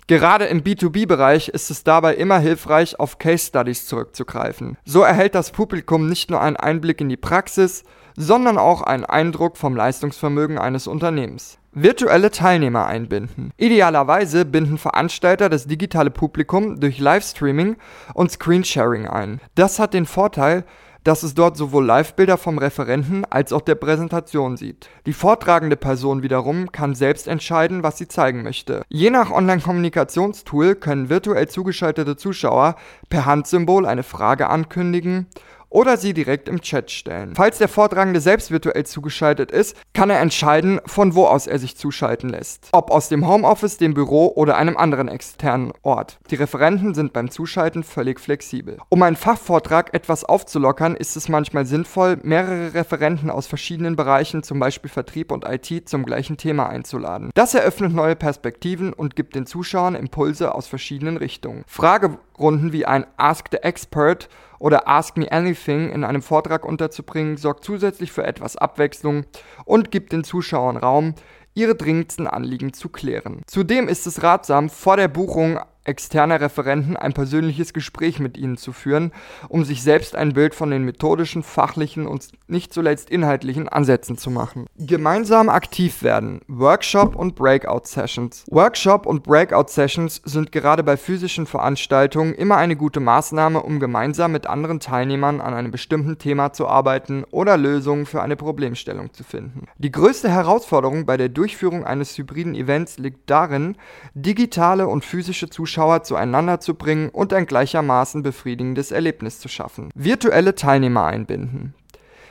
Gerade 0.07 0.45
im 0.45 0.63
B2B-Bereich 0.63 1.47
ist 1.47 1.71
es 1.71 1.85
dabei 1.85 2.15
immer 2.15 2.39
hilfreich, 2.39 2.99
auf 2.99 3.19
Case 3.19 3.47
Studies 3.47 3.87
zurückzugreifen. 3.87 4.77
So 4.83 5.01
erhält 5.01 5.33
das 5.33 5.51
Publikum 5.51 6.09
nicht 6.09 6.29
nur 6.29 6.41
einen 6.41 6.57
Einblick 6.57 6.99
in 6.99 7.07
die 7.07 7.15
Praxis, 7.15 7.85
sondern 8.17 8.57
auch 8.57 8.81
einen 8.81 9.05
Eindruck 9.05 9.55
vom 9.55 9.77
Leistungsvermögen 9.77 10.57
eines 10.57 10.87
Unternehmens 10.87 11.57
virtuelle 11.75 12.31
Teilnehmer 12.31 12.85
einbinden. 12.87 13.51
Idealerweise 13.57 14.45
binden 14.45 14.77
Veranstalter 14.77 15.49
das 15.49 15.67
digitale 15.67 16.09
Publikum 16.09 16.79
durch 16.79 16.99
Livestreaming 16.99 17.75
und 18.13 18.31
Screensharing 18.31 19.07
ein. 19.07 19.41
Das 19.55 19.77
hat 19.77 19.93
den 19.93 20.05
Vorteil, 20.05 20.63
dass 21.03 21.21
es 21.21 21.35
dort 21.35 21.55
sowohl 21.55 21.85
Livebilder 21.85 22.37
vom 22.37 22.57
Referenten 22.57 23.25
als 23.25 23.53
auch 23.53 23.61
der 23.61 23.75
Präsentation 23.75 24.57
sieht. 24.57 24.89
Die 25.05 25.13
vortragende 25.13 25.75
Person 25.75 26.23
wiederum 26.23 26.71
kann 26.71 26.95
selbst 26.95 27.27
entscheiden, 27.27 27.83
was 27.83 27.97
sie 27.97 28.07
zeigen 28.07 28.41
möchte. 28.41 28.81
Je 28.89 29.11
nach 29.11 29.29
Online-Kommunikationstool 29.29 30.75
können 30.75 31.09
virtuell 31.09 31.47
zugeschaltete 31.47 32.15
Zuschauer 32.15 32.75
per 33.09 33.25
Handsymbol 33.25 33.85
eine 33.85 34.03
Frage 34.03 34.49
ankündigen 34.49 35.27
oder 35.75 35.97
sie 35.97 36.13
direkt 36.13 36.47
im 36.47 36.61
Chat 36.61 36.89
stellen. 36.89 37.35
Falls 37.35 37.57
der 37.57 37.67
Vortragende 37.67 38.21
selbst 38.21 38.49
virtuell 38.49 38.85
zugeschaltet 38.85 39.51
ist, 39.51 39.75
kann 39.93 40.09
er 40.09 40.21
entscheiden, 40.21 40.79
von 40.85 41.15
wo 41.15 41.25
aus 41.25 41.47
er 41.47 41.59
sich 41.59 41.75
zuschalten 41.75 42.29
lässt. 42.29 42.69
Ob 42.71 42.91
aus 42.91 43.09
dem 43.09 43.27
Homeoffice, 43.27 43.77
dem 43.77 43.93
Büro 43.93 44.31
oder 44.33 44.55
einem 44.55 44.77
anderen 44.77 45.09
externen 45.09 45.73
Ort. 45.81 46.17
Die 46.31 46.35
Referenten 46.35 46.95
sind 46.95 47.11
beim 47.11 47.29
Zuschalten 47.29 47.83
völlig 47.83 48.21
flexibel. 48.21 48.77
Um 48.87 49.03
einen 49.03 49.17
Fachvortrag 49.17 49.93
etwas 49.93 50.23
aufzulockern, 50.23 50.95
ist 50.95 51.17
es 51.17 51.27
manchmal 51.27 51.65
sinnvoll, 51.65 52.19
mehrere 52.23 52.73
Referenten 52.73 53.29
aus 53.29 53.45
verschiedenen 53.45 53.97
Bereichen, 53.97 54.43
zum 54.43 54.59
Beispiel 54.59 54.89
Vertrieb 54.89 55.29
und 55.29 55.43
IT, 55.43 55.89
zum 55.89 56.05
gleichen 56.05 56.37
Thema 56.37 56.69
einzuladen. 56.69 57.31
Das 57.33 57.53
eröffnet 57.53 57.93
neue 57.93 58.15
Perspektiven 58.15 58.93
und 58.93 59.17
gibt 59.17 59.35
den 59.35 59.45
Zuschauern 59.45 59.95
Impulse 59.95 60.55
aus 60.55 60.67
verschiedenen 60.67 61.17
Richtungen. 61.17 61.65
Fragerunden 61.67 62.71
wie 62.71 62.85
ein 62.85 63.05
Ask 63.17 63.47
the 63.51 63.57
Expert 63.57 64.29
oder 64.65 64.87
Ask 64.87 65.15
Me 65.15 65.31
Anything 65.31 65.91
in 65.91 66.03
einem 66.03 66.23
Vortrag 66.23 66.65
unterzubringen, 66.65 67.37
sorgt 67.37 67.63
zusätzlich 67.63 68.11
für 68.11 68.23
etwas 68.23 68.57
Abwechslung 68.57 69.25
und 69.63 69.91
gibt 69.91 70.11
den 70.11 70.23
Zuschauern 70.23 70.75
Raum, 70.75 71.13
ihre 71.53 71.75
dringendsten 71.75 72.25
Anliegen 72.25 72.73
zu 72.73 72.89
klären. 72.89 73.43
Zudem 73.45 73.87
ist 73.87 74.07
es 74.07 74.23
ratsam, 74.23 74.71
vor 74.71 74.97
der 74.97 75.07
Buchung 75.07 75.59
externer 75.85 76.41
Referenten 76.41 76.97
ein 76.97 77.13
persönliches 77.13 77.73
Gespräch 77.73 78.19
mit 78.19 78.37
ihnen 78.37 78.57
zu 78.57 78.73
führen, 78.73 79.11
um 79.47 79.63
sich 79.63 79.83
selbst 79.83 80.15
ein 80.15 80.33
Bild 80.33 80.55
von 80.55 80.71
den 80.71 80.83
methodischen, 80.83 81.43
fachlichen 81.43 82.07
und 82.07 82.27
nicht 82.47 82.73
zuletzt 82.73 83.09
inhaltlichen 83.09 83.69
Ansätzen 83.69 84.17
zu 84.17 84.31
machen. 84.31 84.65
Gemeinsam 84.77 85.49
aktiv 85.49 86.03
werden. 86.03 86.41
Workshop 86.47 87.15
und 87.15 87.35
Breakout 87.35 87.85
Sessions. 87.85 88.45
Workshop 88.49 89.05
und 89.05 89.23
Breakout 89.23 89.67
Sessions 89.67 90.21
sind 90.25 90.51
gerade 90.51 90.83
bei 90.83 90.97
physischen 90.97 91.45
Veranstaltungen 91.45 92.33
immer 92.33 92.57
eine 92.57 92.75
gute 92.75 92.99
Maßnahme, 92.99 93.61
um 93.61 93.79
gemeinsam 93.79 94.31
mit 94.31 94.47
anderen 94.47 94.79
Teilnehmern 94.79 95.39
an 95.39 95.53
einem 95.53 95.71
bestimmten 95.71 96.17
Thema 96.17 96.51
zu 96.51 96.67
arbeiten 96.67 97.23
oder 97.31 97.57
Lösungen 97.57 98.05
für 98.05 98.21
eine 98.21 98.35
Problemstellung 98.35 99.13
zu 99.13 99.23
finden. 99.23 99.67
Die 99.77 99.91
größte 99.91 100.29
Herausforderung 100.29 101.05
bei 101.05 101.17
der 101.17 101.29
Durchführung 101.29 101.85
eines 101.85 102.17
hybriden 102.17 102.55
Events 102.55 102.97
liegt 102.97 103.29
darin, 103.29 103.77
digitale 104.13 104.87
und 104.87 105.05
physische 105.05 105.49
Zuschauer 105.49 105.74
Zuschauer 105.75 106.03
zueinander 106.03 106.61
zu 106.61 106.75
bringen 106.75 107.09
und 107.09 107.33
ein 107.33 107.45
gleichermaßen 107.45 108.23
befriedigendes 108.23 108.91
Erlebnis 108.91 109.41
zu 109.41 109.49
schaffen. 109.49 109.89
Virtuelle 109.93 110.55
Teilnehmer 110.55 111.03
einbinden. 111.03 111.73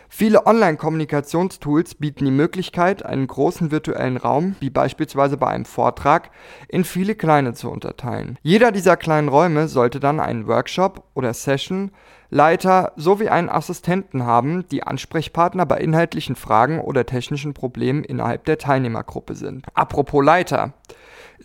Viele 0.09 0.47
Online-Kommunikationstools 0.47 1.97
bieten 1.97 2.25
die 2.25 2.31
Möglichkeit, 2.31 3.05
einen 3.05 3.27
großen 3.27 3.71
virtuellen 3.71 4.17
Raum, 4.17 4.57
wie 4.61 4.71
beispielsweise 4.71 5.37
bei 5.37 5.49
einem 5.49 5.67
Vortrag, 5.67 6.31
in 6.69 6.85
viele 6.85 7.17
kleine 7.17 7.53
zu 7.53 7.71
unterteilen. 7.71 8.39
Jeder 8.43 8.73
dieser 8.73 8.97
kleinen 8.97 9.29
Räume 9.29 9.69
sollte 9.69 10.01
dann 10.01 10.21
einen 10.21 10.47
Workshop 10.47 11.05
oder 11.13 11.35
Session, 11.35 11.91
Leiter 12.31 12.93
sowie 12.97 13.29
einen 13.29 13.51
Assistenten 13.51 14.25
haben, 14.25 14.67
die 14.71 14.85
Ansprechpartner 14.85 15.67
bei 15.67 15.79
inhaltlichen 15.79 16.37
Fragen 16.37 16.81
oder 16.81 17.05
technischen 17.05 17.53
Problemen 17.53 18.05
innerhalb 18.05 18.47
der 18.47 18.57
Teilnehmergruppe 18.57 19.35
sind. 19.35 19.67
Apropos 19.75 20.25
Leiter. 20.25 20.73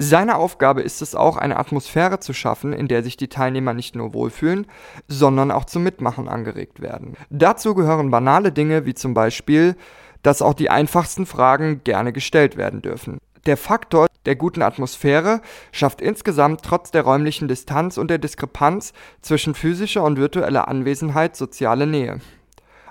Seine 0.02 0.38
Aufgabe 0.38 0.82
ist 0.82 1.02
es 1.02 1.14
auch, 1.14 1.36
eine 1.36 1.58
Atmosphäre 1.58 2.22
zu 2.22 2.32
schaffen, 2.32 2.72
in 2.72 2.88
der 2.88 3.04
sich 3.04 3.18
die 3.18 3.28
Teilnehmer 3.28 3.74
nicht 3.74 3.98
nur 3.98 4.14
wohlfühlen, 4.14 4.66
sondern 5.10 5.52
auch 5.52 5.66
zum 5.66 5.84
Mitmachen 5.84 6.30
angeregt 6.30 6.80
werden. 6.80 7.18
Dazu 7.30 7.76
gehören 7.76 8.10
banale 8.10 8.54
Dinge 8.54 8.86
wie 8.86 8.94
zum 8.94 9.14
Beispiel, 9.14 9.76
dass 10.24 10.42
auch 10.42 10.54
die 10.54 10.70
einfachsten 10.70 11.26
Fragen 11.26 11.82
gerne 11.84 12.14
gestellt 12.14 12.56
werden 12.56 12.82
dürfen. 12.82 13.18
Der 13.46 13.58
Faktor 13.58 14.08
der 14.26 14.38
guten 14.38 14.62
Atmosphäre 14.62 15.42
schafft 15.74 16.00
insgesamt 16.00 16.62
trotz 16.64 16.92
der 16.92 17.02
räumlichen 17.02 17.50
Distanz 17.50 17.98
und 17.98 18.10
der 18.10 18.20
Diskrepanz 18.20 18.94
zwischen 19.22 19.54
physischer 19.54 20.04
und 20.04 20.18
virtueller 20.18 20.70
Anwesenheit 20.70 21.36
soziale 21.36 21.88
Nähe. 21.88 22.22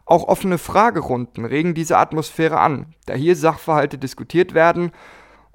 Auch 0.05 0.29
offene 0.29 0.59
Fragerunden 0.59 1.47
regen 1.47 1.73
diese 1.73 1.97
Atmosphäre 1.97 2.61
an, 2.61 2.95
da 3.07 3.15
hier 3.15 3.35
Sachverhalte 3.35 3.97
diskutiert 3.97 4.53
werden 4.53 4.93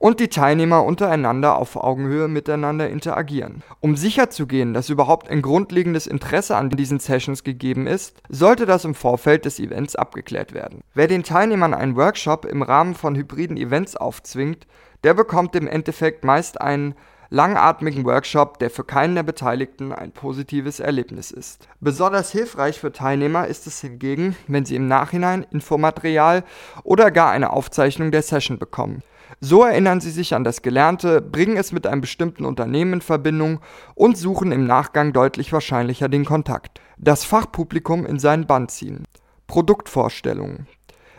und 0.04 0.20
die 0.20 0.28
Teilnehmer 0.28 0.84
untereinander 0.84 1.58
auf 1.58 1.78
Augenhöhe 1.78 2.28
miteinander 2.28 2.90
interagieren. 2.90 3.64
Um 3.80 3.96
sicherzugehen, 3.96 4.74
dass 4.74 4.90
überhaupt 4.90 5.30
ein 5.30 5.42
grundlegendes 5.42 6.08
Interesse 6.08 6.58
an 6.58 6.70
diesen 6.70 7.00
Sessions 7.00 7.46
gegeben 7.46 7.88
ist, 7.88 8.22
sollte 8.28 8.66
das 8.66 8.84
im 8.84 8.96
Vorfeld 8.96 9.46
des 9.46 9.62
Events 9.62 9.96
abgeklärt 9.96 10.54
werden. 10.54 10.82
Wer 10.94 11.08
den 11.08 11.24
Teilnehmern 11.24 11.74
einen 11.74 11.96
Workshop 11.96 12.44
im 12.44 12.64
Rahmen 12.64 12.96
von 12.96 13.16
hybriden 13.16 13.56
Events 13.56 13.96
aufzwingt, 13.96 14.68
der 15.06 15.14
bekommt 15.14 15.56
im 15.56 15.68
Endeffekt 15.70 16.26
meist 16.26 16.60
einen 16.60 16.96
langatmigen 17.30 18.04
Workshop, 18.04 18.60
der 18.60 18.72
für 18.72 18.84
keinen 18.84 19.16
der 19.16 19.24
Beteiligten 19.24 19.94
ein 19.94 20.12
positives 20.12 20.82
Erlebnis 20.82 21.32
ist. 21.32 21.70
Besonders 21.80 22.30
hilfreich 22.30 22.78
für 22.78 22.92
Teilnehmer 22.92 23.48
ist 23.48 23.68
es 23.68 23.80
hingegen, 23.80 24.36
wenn 24.48 24.66
sie 24.66 24.76
im 24.76 24.90
Nachhinein 24.90 25.46
Infomaterial 25.50 26.44
oder 26.84 27.10
gar 27.10 27.32
eine 27.32 27.54
Aufzeichnung 27.54 28.12
der 28.12 28.22
Session 28.22 28.60
bekommen. 28.60 29.02
So 29.40 29.64
erinnern 29.64 30.02
sie 30.02 30.12
sich 30.12 30.34
an 30.36 30.44
das 30.44 30.62
Gelernte, 30.62 31.22
bringen 31.22 31.58
es 31.58 31.72
mit 31.72 31.88
einem 31.88 32.02
bestimmten 32.02 32.46
Unternehmen 32.46 32.94
in 32.94 33.02
Verbindung 33.02 33.60
und 33.96 34.18
suchen 34.18 34.52
im 34.52 34.66
Nachgang 34.66 35.14
deutlich 35.14 35.52
wahrscheinlicher 35.52 36.10
den 36.10 36.26
Kontakt. 36.26 36.82
Das 36.98 37.26
Fachpublikum 37.26 38.06
in 38.06 38.20
seinen 38.20 38.48
Bann 38.48 38.70
ziehen. 38.70 39.04
Produktvorstellungen. 39.48 40.68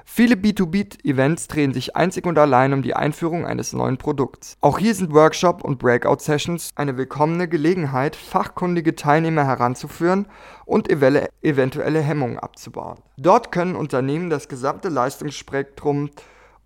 Viele 0.07 0.35
B2B-Events 0.35 1.49
drehen 1.49 1.73
sich 1.73 1.97
einzig 1.97 2.27
und 2.27 2.39
allein 2.39 2.75
um 2.75 2.83
die 2.83 2.95
Einführung 2.95 3.47
eines 3.47 3.73
neuen 3.73 3.97
Produkts. 3.97 4.59
Auch 4.61 4.79
hier 4.79 4.95
sind 4.95 5.15
Workshop- 5.15 5.65
und 5.65 5.79
Breakout-Sessions 5.79 6.73
eine 6.77 6.99
willkommene 6.99 7.49
Gelegenheit, 7.49 8.15
fachkundige 8.15 8.95
Teilnehmer 8.95 9.47
heranzuführen 9.47 10.27
und 10.67 10.91
eventuelle 10.91 12.01
Hemmungen 12.01 12.39
abzubauen. 12.39 12.99
Dort 13.17 13.51
können 13.51 13.77
Unternehmen 13.77 14.29
das 14.29 14.49
gesamte 14.49 14.91
Leistungsspektrum 14.91 16.11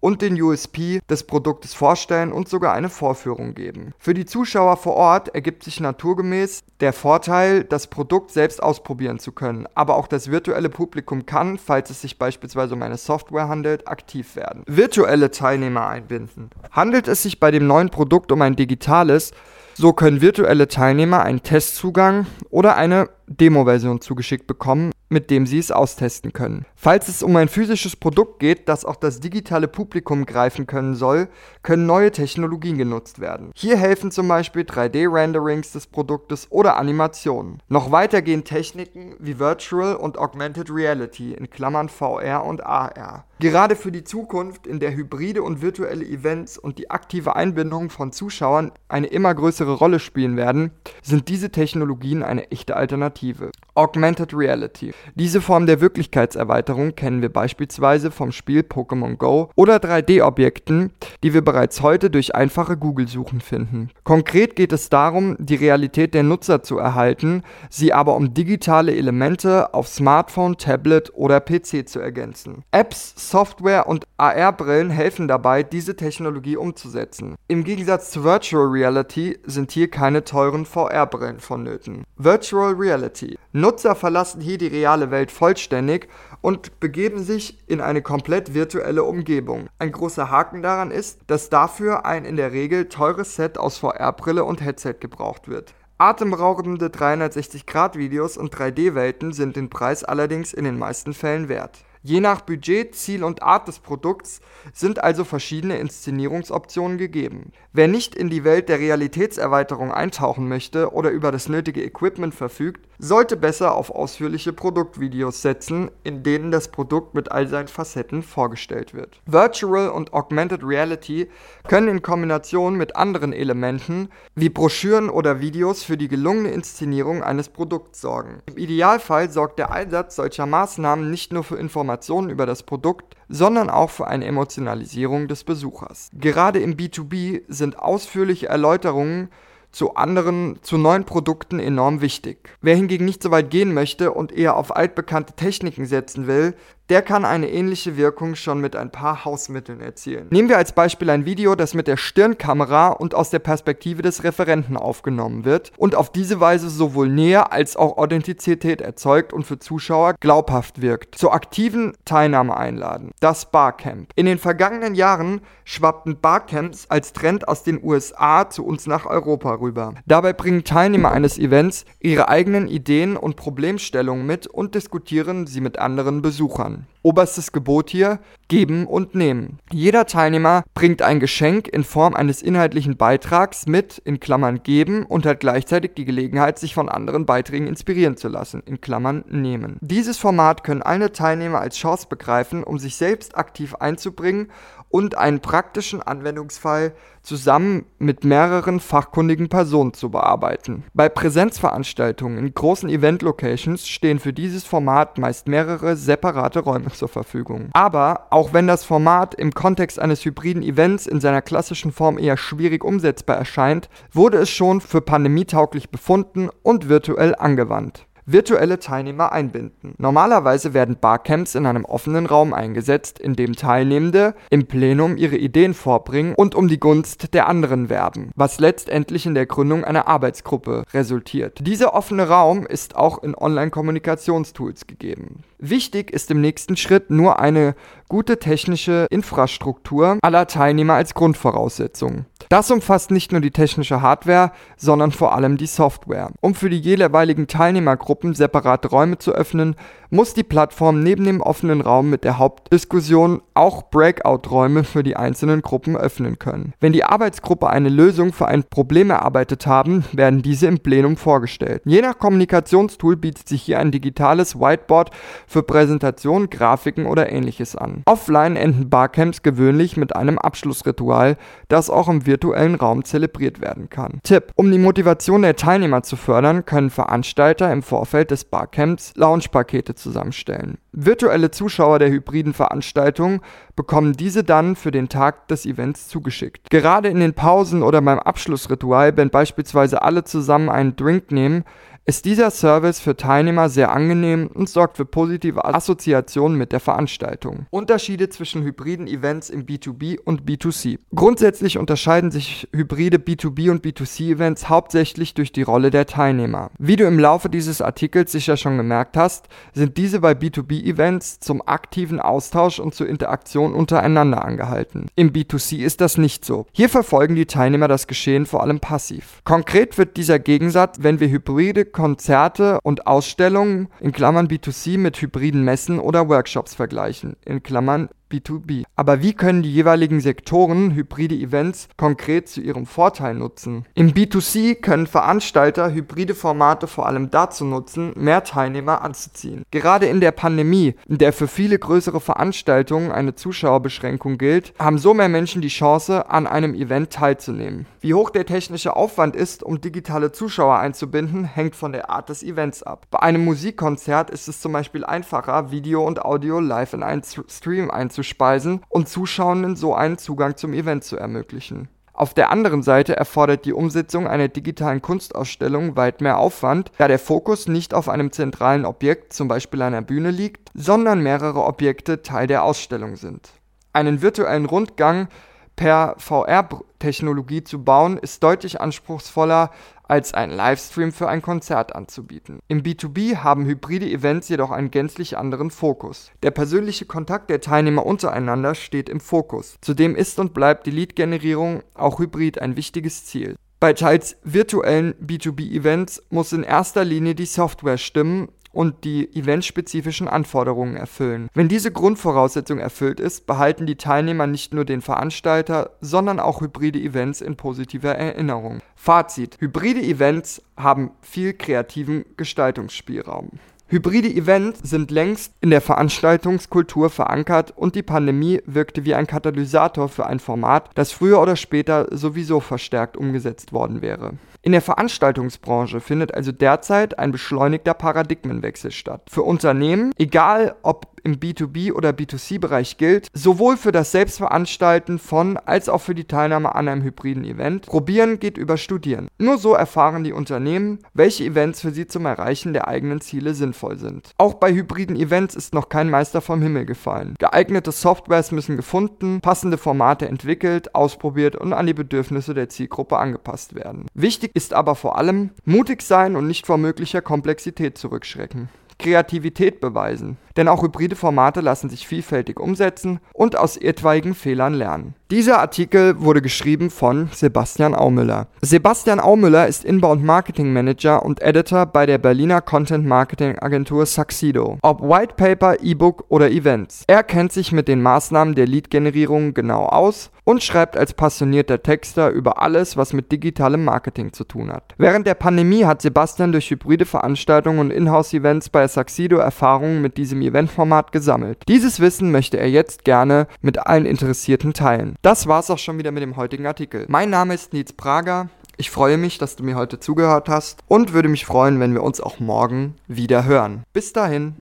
und 0.00 0.22
den 0.22 0.40
USP 0.40 1.00
des 1.08 1.24
Produktes 1.24 1.74
vorstellen 1.74 2.32
und 2.32 2.48
sogar 2.48 2.72
eine 2.72 2.88
Vorführung 2.88 3.54
geben. 3.54 3.92
Für 3.98 4.14
die 4.14 4.26
Zuschauer 4.26 4.76
vor 4.76 4.94
Ort 4.94 5.34
ergibt 5.34 5.64
sich 5.64 5.80
naturgemäß 5.80 6.62
der 6.80 6.92
Vorteil, 6.92 7.64
das 7.64 7.88
Produkt 7.88 8.30
selbst 8.30 8.62
ausprobieren 8.62 9.18
zu 9.18 9.32
können, 9.32 9.66
aber 9.74 9.96
auch 9.96 10.06
das 10.06 10.30
virtuelle 10.30 10.68
Publikum 10.68 11.26
kann, 11.26 11.58
falls 11.58 11.90
es 11.90 12.00
sich 12.00 12.18
beispielsweise 12.18 12.74
um 12.74 12.82
eine 12.82 12.96
Software 12.96 13.48
handelt, 13.48 13.88
aktiv 13.88 14.36
werden. 14.36 14.62
Virtuelle 14.66 15.30
Teilnehmer 15.30 15.88
einbinden. 15.88 16.50
Handelt 16.70 17.08
es 17.08 17.22
sich 17.22 17.40
bei 17.40 17.50
dem 17.50 17.66
neuen 17.66 17.90
Produkt 17.90 18.30
um 18.30 18.42
ein 18.42 18.56
digitales, 18.56 19.32
so 19.74 19.92
können 19.92 20.20
virtuelle 20.20 20.66
Teilnehmer 20.66 21.22
einen 21.22 21.42
Testzugang 21.42 22.26
oder 22.50 22.76
eine 22.76 23.10
Demo-Version 23.28 24.00
zugeschickt 24.00 24.46
bekommen, 24.48 24.90
mit 25.08 25.30
dem 25.30 25.46
sie 25.46 25.58
es 25.58 25.70
austesten 25.70 26.32
können. 26.32 26.66
Falls 26.74 27.08
es 27.08 27.22
um 27.22 27.34
ein 27.36 27.48
physisches 27.48 27.96
Produkt 27.96 28.40
geht, 28.40 28.68
das 28.68 28.84
auch 28.84 28.96
das 28.96 29.20
digitale 29.20 29.68
Publikum 29.68 30.26
greifen 30.26 30.66
können 30.66 30.94
soll, 30.94 31.28
können 31.62 31.86
neue 31.86 32.10
Technologien 32.10 32.78
genutzt 32.78 33.20
werden. 33.20 33.50
Hier 33.54 33.76
helfen 33.76 34.10
zum 34.10 34.28
Beispiel 34.28 34.62
3D-Renderings 34.62 35.72
des 35.72 35.86
Produktes 35.86 36.50
oder 36.50 36.76
Animationen. 36.76 37.62
Noch 37.68 37.90
weiter 37.90 38.22
gehen 38.22 38.44
Techniken 38.44 39.16
wie 39.18 39.38
Virtual 39.38 39.94
und 39.96 40.18
Augmented 40.18 40.70
Reality 40.70 41.34
in 41.34 41.50
Klammern 41.50 41.88
VR 41.88 42.44
und 42.44 42.64
AR. 42.64 43.27
Gerade 43.40 43.76
für 43.76 43.92
die 43.92 44.02
Zukunft, 44.02 44.66
in 44.66 44.80
der 44.80 44.96
hybride 44.96 45.44
und 45.44 45.62
virtuelle 45.62 46.04
Events 46.04 46.58
und 46.58 46.76
die 46.78 46.90
aktive 46.90 47.36
Einbindung 47.36 47.88
von 47.88 48.10
Zuschauern 48.10 48.72
eine 48.88 49.06
immer 49.06 49.32
größere 49.32 49.74
Rolle 49.74 50.00
spielen 50.00 50.36
werden, 50.36 50.72
sind 51.02 51.28
diese 51.28 51.50
Technologien 51.50 52.24
eine 52.24 52.50
echte 52.50 52.74
Alternative. 52.74 53.52
Augmented 53.76 54.34
Reality. 54.34 54.92
Diese 55.14 55.40
Form 55.40 55.66
der 55.66 55.80
Wirklichkeitserweiterung 55.80 56.96
kennen 56.96 57.22
wir 57.22 57.32
beispielsweise 57.32 58.10
vom 58.10 58.32
Spiel 58.32 58.62
Pokémon 58.62 59.16
Go 59.16 59.50
oder 59.54 59.76
3D-Objekten, 59.76 60.90
die 61.22 61.32
wir 61.32 61.42
bereits 61.42 61.80
heute 61.80 62.10
durch 62.10 62.34
einfache 62.34 62.76
Google-Suchen 62.76 63.40
finden. 63.40 63.90
Konkret 64.02 64.56
geht 64.56 64.72
es 64.72 64.88
darum, 64.88 65.36
die 65.38 65.54
Realität 65.54 66.12
der 66.12 66.24
Nutzer 66.24 66.64
zu 66.64 66.78
erhalten, 66.78 67.44
sie 67.70 67.92
aber 67.92 68.16
um 68.16 68.34
digitale 68.34 68.96
Elemente 68.96 69.72
auf 69.74 69.86
Smartphone, 69.86 70.56
Tablet 70.56 71.12
oder 71.14 71.38
PC 71.38 71.88
zu 71.88 72.00
ergänzen. 72.00 72.64
Apps, 72.72 73.14
Software 73.30 73.86
und 73.86 74.06
AR-Brillen 74.16 74.90
helfen 74.90 75.28
dabei, 75.28 75.62
diese 75.62 75.96
Technologie 75.96 76.56
umzusetzen. 76.56 77.36
Im 77.46 77.64
Gegensatz 77.64 78.10
zu 78.10 78.24
Virtual 78.24 78.66
Reality 78.66 79.38
sind 79.44 79.72
hier 79.72 79.90
keine 79.90 80.24
teuren 80.24 80.64
VR-Brillen 80.64 81.40
vonnöten. 81.40 82.04
Virtual 82.16 82.72
Reality. 82.72 83.38
Nutzer 83.52 83.94
verlassen 83.94 84.40
hier 84.40 84.58
die 84.58 84.66
reale 84.66 85.10
Welt 85.10 85.30
vollständig 85.30 86.08
und 86.40 86.80
begeben 86.80 87.22
sich 87.22 87.58
in 87.66 87.80
eine 87.80 88.02
komplett 88.02 88.54
virtuelle 88.54 89.04
Umgebung. 89.04 89.68
Ein 89.78 89.92
großer 89.92 90.30
Haken 90.30 90.62
daran 90.62 90.90
ist, 90.90 91.20
dass 91.26 91.50
dafür 91.50 92.06
ein 92.06 92.24
in 92.24 92.36
der 92.36 92.52
Regel 92.52 92.88
teures 92.88 93.36
Set 93.36 93.58
aus 93.58 93.78
VR-Brille 93.78 94.44
und 94.44 94.60
Headset 94.62 94.94
gebraucht 95.00 95.48
wird. 95.48 95.74
Atemberaubende 95.98 96.86
360-Grad-Videos 96.86 98.36
und 98.36 98.54
3D-Welten 98.54 99.32
sind 99.32 99.56
den 99.56 99.68
Preis 99.68 100.04
allerdings 100.04 100.52
in 100.52 100.64
den 100.64 100.78
meisten 100.78 101.12
Fällen 101.12 101.48
wert. 101.48 101.84
Je 102.08 102.20
nach 102.20 102.40
Budget, 102.40 102.94
Ziel 102.94 103.22
und 103.22 103.42
Art 103.42 103.68
des 103.68 103.80
Produkts 103.80 104.40
sind 104.72 105.04
also 105.04 105.24
verschiedene 105.24 105.76
Inszenierungsoptionen 105.76 106.96
gegeben. 106.96 107.52
Wer 107.74 107.86
nicht 107.86 108.14
in 108.14 108.30
die 108.30 108.44
Welt 108.44 108.70
der 108.70 108.78
Realitätserweiterung 108.78 109.92
eintauchen 109.92 110.48
möchte 110.48 110.94
oder 110.94 111.10
über 111.10 111.30
das 111.32 111.50
nötige 111.50 111.84
Equipment 111.84 112.34
verfügt, 112.34 112.88
sollte 112.98 113.36
besser 113.36 113.74
auf 113.74 113.90
ausführliche 113.90 114.54
Produktvideos 114.54 115.42
setzen, 115.42 115.90
in 116.02 116.22
denen 116.22 116.50
das 116.50 116.68
Produkt 116.68 117.14
mit 117.14 117.30
all 117.30 117.46
seinen 117.46 117.68
Facetten 117.68 118.22
vorgestellt 118.22 118.94
wird. 118.94 119.20
Virtual 119.26 119.90
und 119.90 120.14
Augmented 120.14 120.64
Reality 120.64 121.28
können 121.68 121.88
in 121.88 122.02
Kombination 122.02 122.76
mit 122.76 122.96
anderen 122.96 123.34
Elementen 123.34 124.08
wie 124.34 124.48
Broschüren 124.48 125.10
oder 125.10 125.40
Videos 125.42 125.82
für 125.82 125.98
die 125.98 126.08
gelungene 126.08 126.52
Inszenierung 126.52 127.22
eines 127.22 127.50
Produkts 127.50 128.00
sorgen. 128.00 128.38
Im 128.46 128.56
Idealfall 128.56 129.28
sorgt 129.30 129.58
der 129.58 129.72
Einsatz 129.72 130.16
solcher 130.16 130.46
Maßnahmen 130.46 131.10
nicht 131.10 131.34
nur 131.34 131.44
für 131.44 131.56
Informationen 131.56 131.97
über 132.30 132.46
das 132.46 132.62
Produkt, 132.62 133.16
sondern 133.28 133.70
auch 133.70 133.90
für 133.90 134.06
eine 134.06 134.26
Emotionalisierung 134.26 135.28
des 135.28 135.44
Besuchers. 135.44 136.10
Gerade 136.12 136.60
im 136.60 136.74
B2B 136.74 137.42
sind 137.48 137.78
ausführliche 137.78 138.48
Erläuterungen 138.48 139.28
zu 139.70 139.94
anderen, 139.94 140.58
zu 140.62 140.78
neuen 140.78 141.04
Produkten 141.04 141.60
enorm 141.60 142.00
wichtig. 142.00 142.48
Wer 142.62 142.76
hingegen 142.76 143.04
nicht 143.04 143.22
so 143.22 143.30
weit 143.30 143.50
gehen 143.50 143.74
möchte 143.74 144.12
und 144.12 144.32
eher 144.32 144.56
auf 144.56 144.74
altbekannte 144.74 145.34
Techniken 145.34 145.86
setzen 145.86 146.26
will, 146.26 146.54
der 146.88 147.02
kann 147.02 147.24
eine 147.24 147.50
ähnliche 147.50 147.96
Wirkung 147.96 148.34
schon 148.34 148.60
mit 148.60 148.74
ein 148.74 148.90
paar 148.90 149.24
Hausmitteln 149.24 149.80
erzielen. 149.80 150.28
Nehmen 150.30 150.48
wir 150.48 150.56
als 150.56 150.72
Beispiel 150.72 151.10
ein 151.10 151.26
Video, 151.26 151.54
das 151.54 151.74
mit 151.74 151.86
der 151.86 151.96
Stirnkamera 151.96 152.88
und 152.88 153.14
aus 153.14 153.30
der 153.30 153.40
Perspektive 153.40 154.02
des 154.02 154.24
Referenten 154.24 154.76
aufgenommen 154.76 155.44
wird 155.44 155.72
und 155.76 155.94
auf 155.94 156.10
diese 156.10 156.40
Weise 156.40 156.70
sowohl 156.70 157.08
Nähe 157.08 157.52
als 157.52 157.76
auch 157.76 157.98
Authentizität 157.98 158.80
erzeugt 158.80 159.32
und 159.32 159.44
für 159.44 159.58
Zuschauer 159.58 160.14
glaubhaft 160.20 160.80
wirkt. 160.80 161.16
Zur 161.16 161.34
aktiven 161.34 161.92
Teilnahme 162.04 162.56
einladen. 162.56 163.10
Das 163.20 163.50
Barcamp. 163.50 164.10
In 164.14 164.26
den 164.26 164.38
vergangenen 164.38 164.94
Jahren 164.94 165.42
schwappten 165.64 166.20
Barcamps 166.20 166.86
als 166.88 167.12
Trend 167.12 167.48
aus 167.48 167.62
den 167.62 167.82
USA 167.82 168.48
zu 168.48 168.64
uns 168.64 168.86
nach 168.86 169.04
Europa 169.04 169.54
rüber. 169.54 169.94
Dabei 170.06 170.32
bringen 170.32 170.64
Teilnehmer 170.64 171.12
eines 171.12 171.38
Events 171.38 171.84
ihre 172.00 172.28
eigenen 172.28 172.68
Ideen 172.68 173.16
und 173.16 173.36
Problemstellungen 173.36 174.26
mit 174.26 174.46
und 174.46 174.74
diskutieren 174.74 175.46
sie 175.46 175.60
mit 175.60 175.78
anderen 175.78 176.22
Besuchern. 176.22 176.77
Oberstes 177.02 177.52
Gebot 177.52 177.90
hier, 177.90 178.18
geben 178.48 178.86
und 178.86 179.14
nehmen. 179.14 179.60
Jeder 179.72 180.04
Teilnehmer 180.06 180.64
bringt 180.74 181.00
ein 181.00 181.20
Geschenk 181.20 181.68
in 181.68 181.84
Form 181.84 182.14
eines 182.14 182.42
inhaltlichen 182.42 182.96
Beitrags 182.96 183.66
mit, 183.66 183.98
in 183.98 184.20
Klammern 184.20 184.62
geben, 184.62 185.06
und 185.06 185.24
hat 185.24 185.40
gleichzeitig 185.40 185.92
die 185.96 186.04
Gelegenheit, 186.04 186.58
sich 186.58 186.74
von 186.74 186.88
anderen 186.88 187.24
Beiträgen 187.24 187.66
inspirieren 187.66 188.16
zu 188.16 188.28
lassen, 188.28 188.62
in 188.66 188.80
Klammern 188.80 189.24
nehmen. 189.28 189.78
Dieses 189.80 190.18
Format 190.18 190.64
können 190.64 190.82
alle 190.82 191.12
Teilnehmer 191.12 191.60
als 191.60 191.76
Chance 191.76 192.06
begreifen, 192.08 192.64
um 192.64 192.78
sich 192.78 192.96
selbst 192.96 193.36
aktiv 193.38 193.74
einzubringen 193.76 194.50
und 194.90 195.16
einen 195.16 195.40
praktischen 195.40 196.02
Anwendungsfall 196.02 196.94
zusammen 197.28 197.84
mit 197.98 198.24
mehreren 198.24 198.80
fachkundigen 198.80 199.50
Personen 199.50 199.92
zu 199.92 200.10
bearbeiten. 200.10 200.84
Bei 200.94 201.10
Präsenzveranstaltungen 201.10 202.38
in 202.38 202.54
großen 202.54 202.88
Event-Locations 202.88 203.86
stehen 203.86 204.18
für 204.18 204.32
dieses 204.32 204.64
Format 204.64 205.18
meist 205.18 205.46
mehrere 205.46 205.94
separate 205.94 206.60
Räume 206.60 206.90
zur 206.90 207.08
Verfügung. 207.08 207.68
Aber 207.74 208.28
auch 208.30 208.54
wenn 208.54 208.66
das 208.66 208.84
Format 208.84 209.34
im 209.34 209.52
Kontext 209.52 209.98
eines 209.98 210.24
hybriden 210.24 210.62
Events 210.62 211.06
in 211.06 211.20
seiner 211.20 211.42
klassischen 211.42 211.92
Form 211.92 212.18
eher 212.18 212.38
schwierig 212.38 212.82
umsetzbar 212.82 213.36
erscheint, 213.36 213.90
wurde 214.10 214.38
es 214.38 214.48
schon 214.48 214.80
für 214.80 215.02
pandemietauglich 215.02 215.90
befunden 215.90 216.48
und 216.62 216.88
virtuell 216.88 217.34
angewandt 217.34 218.07
virtuelle 218.30 218.78
Teilnehmer 218.78 219.32
einbinden. 219.32 219.94
Normalerweise 219.96 220.74
werden 220.74 220.98
Barcamps 221.00 221.54
in 221.54 221.66
einem 221.66 221.84
offenen 221.84 222.26
Raum 222.26 222.52
eingesetzt, 222.52 223.18
in 223.18 223.34
dem 223.34 223.56
Teilnehmende 223.56 224.34
im 224.50 224.66
Plenum 224.66 225.16
ihre 225.16 225.36
Ideen 225.36 225.72
vorbringen 225.72 226.34
und 226.34 226.54
um 226.54 226.68
die 226.68 226.78
Gunst 226.78 227.32
der 227.32 227.48
anderen 227.48 227.88
werben, 227.88 228.30
was 228.36 228.60
letztendlich 228.60 229.24
in 229.24 229.34
der 229.34 229.46
Gründung 229.46 229.84
einer 229.84 230.06
Arbeitsgruppe 230.08 230.84
resultiert. 230.92 231.66
Dieser 231.66 231.94
offene 231.94 232.28
Raum 232.28 232.66
ist 232.66 232.96
auch 232.96 233.22
in 233.22 233.34
Online-Kommunikationstools 233.34 234.86
gegeben. 234.86 235.42
Wichtig 235.60 236.12
ist 236.12 236.30
im 236.30 236.40
nächsten 236.40 236.76
Schritt 236.76 237.10
nur 237.10 237.40
eine 237.40 237.74
gute 238.08 238.38
technische 238.38 239.08
Infrastruktur 239.10 240.18
aller 240.22 240.46
Teilnehmer 240.46 240.94
als 240.94 241.14
Grundvoraussetzung. 241.14 242.26
Das 242.48 242.70
umfasst 242.70 243.10
nicht 243.10 243.32
nur 243.32 243.40
die 243.40 243.50
technische 243.50 244.00
Hardware, 244.00 244.52
sondern 244.76 245.10
vor 245.10 245.34
allem 245.34 245.56
die 245.56 245.66
Software. 245.66 246.30
Um 246.40 246.54
für 246.54 246.70
die 246.70 246.78
jeweiligen 246.78 247.48
Teilnehmergruppen 247.48 248.34
separate 248.34 248.88
Räume 248.88 249.18
zu 249.18 249.32
öffnen, 249.32 249.74
muss 250.10 250.34
die 250.34 250.42
Plattform 250.42 251.02
neben 251.02 251.24
dem 251.24 251.40
offenen 251.40 251.80
Raum 251.80 252.10
mit 252.10 252.24
der 252.24 252.38
Hauptdiskussion 252.38 253.42
auch 253.54 253.90
Breakout-Räume 253.90 254.84
für 254.84 255.02
die 255.02 255.16
einzelnen 255.16 255.62
Gruppen 255.62 255.96
öffnen 255.96 256.38
können. 256.38 256.72
Wenn 256.80 256.92
die 256.92 257.04
Arbeitsgruppe 257.04 257.68
eine 257.68 257.88
Lösung 257.88 258.32
für 258.32 258.48
ein 258.48 258.64
Problem 258.64 259.10
erarbeitet 259.10 259.66
haben, 259.66 260.04
werden 260.12 260.42
diese 260.42 260.66
im 260.66 260.78
Plenum 260.78 261.16
vorgestellt. 261.16 261.82
Je 261.84 262.00
nach 262.00 262.18
Kommunikationstool 262.18 263.16
bietet 263.16 263.48
sich 263.48 263.62
hier 263.62 263.78
ein 263.78 263.90
digitales 263.90 264.58
Whiteboard 264.58 265.10
für 265.46 265.62
Präsentationen, 265.62 266.50
Grafiken 266.50 267.06
oder 267.06 267.30
ähnliches 267.30 267.76
an. 267.76 268.02
Offline 268.06 268.56
enden 268.56 268.88
Barcamps 268.88 269.42
gewöhnlich 269.42 269.96
mit 269.96 270.16
einem 270.16 270.38
Abschlussritual, 270.38 271.36
das 271.68 271.90
auch 271.90 272.08
im 272.08 272.26
virtuellen 272.26 272.76
Raum 272.76 273.04
zelebriert 273.04 273.60
werden 273.60 273.90
kann. 273.90 274.20
Tipp: 274.22 274.52
Um 274.56 274.70
die 274.70 274.78
Motivation 274.78 275.42
der 275.42 275.56
Teilnehmer 275.56 276.02
zu 276.02 276.16
fördern, 276.16 276.64
können 276.64 276.90
Veranstalter 276.90 277.72
im 277.72 277.82
Vorfeld 277.82 278.30
des 278.30 278.44
Barcamps 278.44 279.12
Launchpakete 279.16 279.94
zusammenstellen. 279.98 280.78
Virtuelle 280.92 281.50
Zuschauer 281.50 281.98
der 281.98 282.10
hybriden 282.10 282.54
Veranstaltung 282.54 283.42
bekommen 283.76 284.14
diese 284.14 284.44
dann 284.44 284.76
für 284.76 284.90
den 284.90 285.08
Tag 285.08 285.48
des 285.48 285.66
Events 285.66 286.08
zugeschickt. 286.08 286.70
Gerade 286.70 287.08
in 287.08 287.20
den 287.20 287.34
Pausen 287.34 287.82
oder 287.82 288.00
beim 288.00 288.18
Abschlussritual, 288.18 289.16
wenn 289.16 289.30
beispielsweise 289.30 290.02
alle 290.02 290.24
zusammen 290.24 290.68
einen 290.70 290.96
Drink 290.96 291.30
nehmen, 291.30 291.64
ist 292.08 292.24
dieser 292.24 292.50
Service 292.50 293.00
für 293.00 293.18
Teilnehmer 293.18 293.68
sehr 293.68 293.92
angenehm 293.92 294.46
und 294.46 294.70
sorgt 294.70 294.96
für 294.96 295.04
positive 295.04 295.66
Assoziationen 295.66 296.56
mit 296.56 296.72
der 296.72 296.80
Veranstaltung. 296.80 297.66
Unterschiede 297.68 298.30
zwischen 298.30 298.62
hybriden 298.62 299.06
Events 299.06 299.50
im 299.50 299.66
B2B 299.66 300.18
und 300.18 300.44
B2C. 300.44 301.00
Grundsätzlich 301.14 301.76
unterscheiden 301.76 302.30
sich 302.30 302.66
hybride 302.74 303.18
B2B 303.18 303.70
und 303.70 303.84
B2C 303.84 304.32
Events 304.32 304.70
hauptsächlich 304.70 305.34
durch 305.34 305.52
die 305.52 305.60
Rolle 305.60 305.90
der 305.90 306.06
Teilnehmer. 306.06 306.70
Wie 306.78 306.96
du 306.96 307.04
im 307.04 307.18
Laufe 307.18 307.50
dieses 307.50 307.82
Artikels 307.82 308.32
sicher 308.32 308.56
schon 308.56 308.78
gemerkt 308.78 309.18
hast, 309.18 309.48
sind 309.74 309.98
diese 309.98 310.20
bei 310.20 310.32
B2B 310.32 310.84
Events 310.84 311.40
zum 311.40 311.60
aktiven 311.66 312.20
Austausch 312.20 312.80
und 312.80 312.94
zur 312.94 313.06
Interaktion 313.06 313.74
untereinander 313.74 314.46
angehalten. 314.46 315.08
Im 315.14 315.32
B2C 315.32 315.84
ist 315.84 316.00
das 316.00 316.16
nicht 316.16 316.46
so. 316.46 316.64
Hier 316.72 316.88
verfolgen 316.88 317.34
die 317.34 317.44
Teilnehmer 317.44 317.86
das 317.86 318.06
Geschehen 318.06 318.46
vor 318.46 318.62
allem 318.62 318.80
passiv. 318.80 319.42
Konkret 319.44 319.98
wird 319.98 320.16
dieser 320.16 320.38
Gegensatz, 320.38 320.96
wenn 321.02 321.20
wir 321.20 321.28
hybride 321.28 321.84
Konzerte 321.98 322.78
und 322.84 323.08
Ausstellungen 323.08 323.88
in 323.98 324.12
Klammern 324.12 324.46
B2C 324.46 324.98
mit 324.98 325.20
hybriden 325.20 325.64
Messen 325.64 325.98
oder 325.98 326.28
Workshops 326.28 326.72
vergleichen 326.72 327.34
in 327.44 327.64
Klammern 327.64 328.08
B2B. 328.30 328.84
Aber 328.96 329.22
wie 329.22 329.32
können 329.32 329.62
die 329.62 329.72
jeweiligen 329.72 330.20
Sektoren 330.20 330.94
hybride 330.94 331.34
Events 331.34 331.88
konkret 331.96 332.48
zu 332.48 332.60
ihrem 332.60 332.86
Vorteil 332.86 333.34
nutzen? 333.34 333.86
Im 333.94 334.12
B2C 334.12 334.80
können 334.80 335.06
Veranstalter 335.06 335.92
hybride 335.92 336.34
Formate 336.34 336.86
vor 336.86 337.06
allem 337.06 337.30
dazu 337.30 337.64
nutzen, 337.64 338.12
mehr 338.16 338.44
Teilnehmer 338.44 339.02
anzuziehen. 339.02 339.62
Gerade 339.70 340.06
in 340.06 340.20
der 340.20 340.32
Pandemie, 340.32 340.94
in 341.08 341.18
der 341.18 341.32
für 341.32 341.48
viele 341.48 341.78
größere 341.78 342.20
Veranstaltungen 342.20 343.12
eine 343.12 343.34
Zuschauerbeschränkung 343.34 344.38
gilt, 344.38 344.74
haben 344.78 344.98
so 344.98 345.14
mehr 345.14 345.28
Menschen 345.28 345.62
die 345.62 345.68
Chance, 345.68 346.28
an 346.28 346.46
einem 346.46 346.74
Event 346.74 347.10
teilzunehmen. 347.10 347.86
Wie 348.00 348.14
hoch 348.14 348.30
der 348.30 348.46
technische 348.46 348.94
Aufwand 348.94 349.36
ist, 349.36 349.62
um 349.62 349.80
digitale 349.80 350.32
Zuschauer 350.32 350.78
einzubinden, 350.78 351.44
hängt 351.44 351.76
von 351.76 351.92
der 351.92 352.10
Art 352.10 352.28
des 352.28 352.42
Events 352.42 352.82
ab. 352.82 353.06
Bei 353.10 353.20
einem 353.20 353.44
Musikkonzert 353.44 354.30
ist 354.30 354.48
es 354.48 354.60
zum 354.60 354.72
Beispiel 354.72 355.04
einfacher, 355.04 355.70
Video 355.70 356.06
und 356.06 356.24
Audio 356.24 356.60
live 356.60 356.92
in 356.92 357.02
einen 357.02 357.22
Stream 357.22 357.90
einzubinden 357.90 358.17
einzuspeisen 358.18 358.80
und 358.88 359.08
Zuschauenden 359.08 359.76
so 359.76 359.94
einen 359.94 360.18
Zugang 360.18 360.56
zum 360.56 360.72
Event 360.72 361.04
zu 361.04 361.16
ermöglichen. 361.16 361.88
Auf 362.12 362.34
der 362.34 362.50
anderen 362.50 362.82
Seite 362.82 363.16
erfordert 363.16 363.64
die 363.64 363.72
Umsetzung 363.72 364.26
einer 364.26 364.48
digitalen 364.48 365.00
Kunstausstellung 365.00 365.96
weit 365.96 366.20
mehr 366.20 366.38
Aufwand, 366.38 366.90
da 366.98 367.06
der 367.06 367.20
Fokus 367.20 367.68
nicht 367.68 367.94
auf 367.94 368.08
einem 368.08 368.32
zentralen 368.32 368.84
Objekt, 368.84 369.32
zum 369.32 369.46
Beispiel 369.46 369.82
einer 369.82 370.02
Bühne 370.02 370.32
liegt, 370.32 370.72
sondern 370.74 371.22
mehrere 371.22 371.62
Objekte 371.62 372.22
Teil 372.22 372.48
der 372.48 372.64
Ausstellung 372.64 373.14
sind. 373.14 373.50
Einen 373.92 374.20
virtuellen 374.20 374.66
Rundgang 374.66 375.28
per 375.76 376.16
VR-Technologie 376.18 377.62
zu 377.62 377.84
bauen, 377.84 378.18
ist 378.18 378.42
deutlich 378.42 378.80
anspruchsvoller 378.80 379.70
als 380.08 380.34
ein 380.34 380.50
Livestream 380.50 381.12
für 381.12 381.28
ein 381.28 381.42
Konzert 381.42 381.94
anzubieten. 381.94 382.58
Im 382.66 382.82
B2B 382.82 383.36
haben 383.36 383.66
hybride 383.66 384.10
Events 384.10 384.48
jedoch 384.48 384.70
einen 384.70 384.90
gänzlich 384.90 385.38
anderen 385.38 385.70
Fokus. 385.70 386.32
Der 386.42 386.50
persönliche 386.50 387.04
Kontakt 387.04 387.50
der 387.50 387.60
Teilnehmer 387.60 388.04
untereinander 388.04 388.74
steht 388.74 389.08
im 389.08 389.20
Fokus. 389.20 389.76
Zudem 389.80 390.16
ist 390.16 390.38
und 390.38 390.54
bleibt 390.54 390.86
die 390.86 390.90
Lead-Generierung 390.90 391.82
auch 391.94 392.18
hybrid 392.18 392.60
ein 392.60 392.76
wichtiges 392.76 393.26
Ziel. 393.26 393.54
Bei 393.80 393.92
teils 393.92 394.36
virtuellen 394.42 395.14
B2B-Events 395.24 396.24
muss 396.30 396.52
in 396.52 396.64
erster 396.64 397.04
Linie 397.04 397.36
die 397.36 397.46
Software 397.46 397.96
stimmen 397.96 398.48
und 398.78 399.02
die 399.02 399.34
eventspezifischen 399.34 400.28
Anforderungen 400.28 400.94
erfüllen. 400.94 401.48
Wenn 401.52 401.66
diese 401.66 401.90
Grundvoraussetzung 401.90 402.78
erfüllt 402.78 403.18
ist, 403.18 403.44
behalten 403.44 403.86
die 403.86 403.96
Teilnehmer 403.96 404.46
nicht 404.46 404.72
nur 404.72 404.84
den 404.84 405.00
Veranstalter, 405.00 405.96
sondern 406.00 406.38
auch 406.38 406.60
hybride 406.60 407.00
Events 407.00 407.40
in 407.40 407.56
positiver 407.56 408.14
Erinnerung. 408.14 408.78
Fazit: 408.94 409.56
Hybride 409.58 410.00
Events 410.00 410.62
haben 410.76 411.10
viel 411.22 411.54
kreativen 411.54 412.24
Gestaltungsspielraum. 412.36 413.50
Hybride 413.88 414.28
Events 414.28 414.88
sind 414.88 415.10
längst 415.10 415.54
in 415.60 415.70
der 415.70 415.80
Veranstaltungskultur 415.80 417.10
verankert 417.10 417.72
und 417.74 417.96
die 417.96 418.04
Pandemie 418.04 418.60
wirkte 418.64 419.04
wie 419.04 419.14
ein 419.16 419.26
Katalysator 419.26 420.08
für 420.08 420.26
ein 420.26 420.38
Format, 420.38 420.90
das 420.94 421.10
früher 421.10 421.40
oder 421.40 421.56
später 421.56 422.06
sowieso 422.16 422.60
verstärkt 422.60 423.16
umgesetzt 423.16 423.72
worden 423.72 424.02
wäre. 424.02 424.34
In 424.68 424.72
der 424.72 424.82
Veranstaltungsbranche 424.82 425.98
findet 425.98 426.34
also 426.34 426.52
derzeit 426.52 427.18
ein 427.18 427.32
beschleunigter 427.32 427.94
Paradigmenwechsel 427.94 428.90
statt. 428.90 429.22
Für 429.30 429.44
Unternehmen, 429.44 430.12
egal 430.18 430.76
ob 430.82 431.18
im 431.24 431.36
B2B 431.36 431.92
oder 431.92 432.10
B2C-Bereich 432.10 432.96
gilt, 432.96 433.28
sowohl 433.32 433.76
für 433.76 433.92
das 433.92 434.12
Selbstveranstalten 434.12 435.18
von 435.18 435.56
als 435.56 435.88
auch 435.88 436.00
für 436.00 436.14
die 436.14 436.24
Teilnahme 436.26 436.74
an 436.74 436.88
einem 436.88 437.02
hybriden 437.02 437.44
Event. 437.44 437.86
Probieren 437.86 438.38
geht 438.38 438.58
über 438.58 438.76
Studieren. 438.76 439.28
Nur 439.38 439.58
so 439.58 439.74
erfahren 439.74 440.24
die 440.24 440.32
Unternehmen, 440.32 441.00
welche 441.14 441.44
Events 441.44 441.80
für 441.80 441.90
sie 441.90 442.06
zum 442.06 442.26
Erreichen 442.26 442.72
der 442.72 442.88
eigenen 442.88 443.20
Ziele 443.20 443.54
sinnvoll 443.54 443.98
sind. 443.98 444.30
Auch 444.38 444.54
bei 444.54 444.72
hybriden 444.72 445.16
Events 445.16 445.54
ist 445.54 445.74
noch 445.74 445.88
kein 445.88 446.10
Meister 446.10 446.40
vom 446.40 446.62
Himmel 446.62 446.86
gefallen. 446.86 447.34
Geeignete 447.38 447.92
Softwares 447.92 448.52
müssen 448.52 448.76
gefunden, 448.76 449.40
passende 449.40 449.78
Formate 449.78 450.28
entwickelt, 450.28 450.94
ausprobiert 450.94 451.56
und 451.56 451.72
an 451.72 451.86
die 451.86 451.94
Bedürfnisse 451.94 452.54
der 452.54 452.68
Zielgruppe 452.68 453.18
angepasst 453.18 453.74
werden. 453.74 454.06
Wichtig 454.14 454.52
ist 454.58 454.74
aber 454.74 454.96
vor 454.96 455.16
allem 455.16 455.50
mutig 455.64 456.02
sein 456.02 456.34
und 456.34 456.48
nicht 456.48 456.66
vor 456.66 456.78
möglicher 456.78 457.22
Komplexität 457.22 457.96
zurückschrecken. 457.96 458.68
Kreativität 458.98 459.80
beweisen. 459.80 460.36
Denn 460.56 460.66
auch 460.66 460.82
hybride 460.82 461.14
Formate 461.14 461.60
lassen 461.60 461.88
sich 461.88 462.08
vielfältig 462.08 462.58
umsetzen 462.58 463.20
und 463.32 463.56
aus 463.56 463.76
etwaigen 463.76 464.34
Fehlern 464.34 464.74
lernen. 464.74 465.14
Dieser 465.30 465.60
Artikel 465.60 466.20
wurde 466.20 466.42
geschrieben 466.42 466.90
von 466.90 467.28
Sebastian 467.32 467.94
Aumüller. 467.94 468.48
Sebastian 468.62 469.20
Aumüller 469.20 469.68
ist 469.68 469.84
Inbound 469.84 470.24
Marketing 470.24 470.72
Manager 470.72 471.22
und 471.22 471.42
Editor 471.42 471.86
bei 471.86 472.06
der 472.06 472.18
Berliner 472.18 472.60
Content 472.60 473.06
Marketing 473.06 473.58
Agentur 473.58 474.06
Saxido. 474.06 474.78
Ob 474.82 475.02
White 475.02 475.34
Paper, 475.36 475.76
E-Book 475.82 476.24
oder 476.28 476.50
Events. 476.50 477.04
Er 477.06 477.22
kennt 477.22 477.52
sich 477.52 477.70
mit 477.72 477.86
den 477.88 478.02
Maßnahmen 478.02 478.54
der 478.54 478.66
Lead-Generierung 478.66 479.54
genau 479.54 479.84
aus 479.84 480.30
und 480.44 480.62
schreibt 480.62 480.96
als 480.96 481.12
passionierter 481.12 481.82
Texter 481.82 482.30
über 482.30 482.62
alles, 482.62 482.96
was 482.96 483.12
mit 483.12 483.30
digitalem 483.30 483.84
Marketing 483.84 484.32
zu 484.32 484.44
tun 484.44 484.72
hat. 484.72 484.94
Während 484.96 485.26
der 485.26 485.34
Pandemie 485.34 485.84
hat 485.84 486.00
Sebastian 486.00 486.52
durch 486.52 486.70
hybride 486.70 487.04
Veranstaltungen 487.04 487.80
und 487.80 487.90
Inhouse-Events 487.90 488.70
Saxido 488.88 489.36
Erfahrungen 489.36 490.02
mit 490.02 490.16
diesem 490.16 490.42
Eventformat 490.42 491.12
gesammelt. 491.12 491.62
Dieses 491.68 492.00
Wissen 492.00 492.32
möchte 492.32 492.58
er 492.58 492.68
jetzt 492.68 493.04
gerne 493.04 493.46
mit 493.60 493.78
allen 493.78 494.06
Interessierten 494.06 494.72
teilen. 494.72 495.16
Das 495.22 495.46
war's 495.46 495.70
auch 495.70 495.78
schon 495.78 495.98
wieder 495.98 496.10
mit 496.10 496.22
dem 496.22 496.36
heutigen 496.36 496.66
Artikel. 496.66 497.04
Mein 497.08 497.30
Name 497.30 497.54
ist 497.54 497.72
Nils 497.72 497.92
Prager. 497.92 498.48
Ich 498.80 498.90
freue 498.90 499.18
mich, 499.18 499.38
dass 499.38 499.56
du 499.56 499.64
mir 499.64 499.74
heute 499.74 499.98
zugehört 499.98 500.48
hast 500.48 500.80
und 500.86 501.12
würde 501.12 501.28
mich 501.28 501.44
freuen, 501.44 501.80
wenn 501.80 501.94
wir 501.94 502.02
uns 502.04 502.20
auch 502.20 502.38
morgen 502.38 502.94
wieder 503.08 503.44
hören. 503.44 503.82
Bis 503.92 504.12
dahin. 504.12 504.54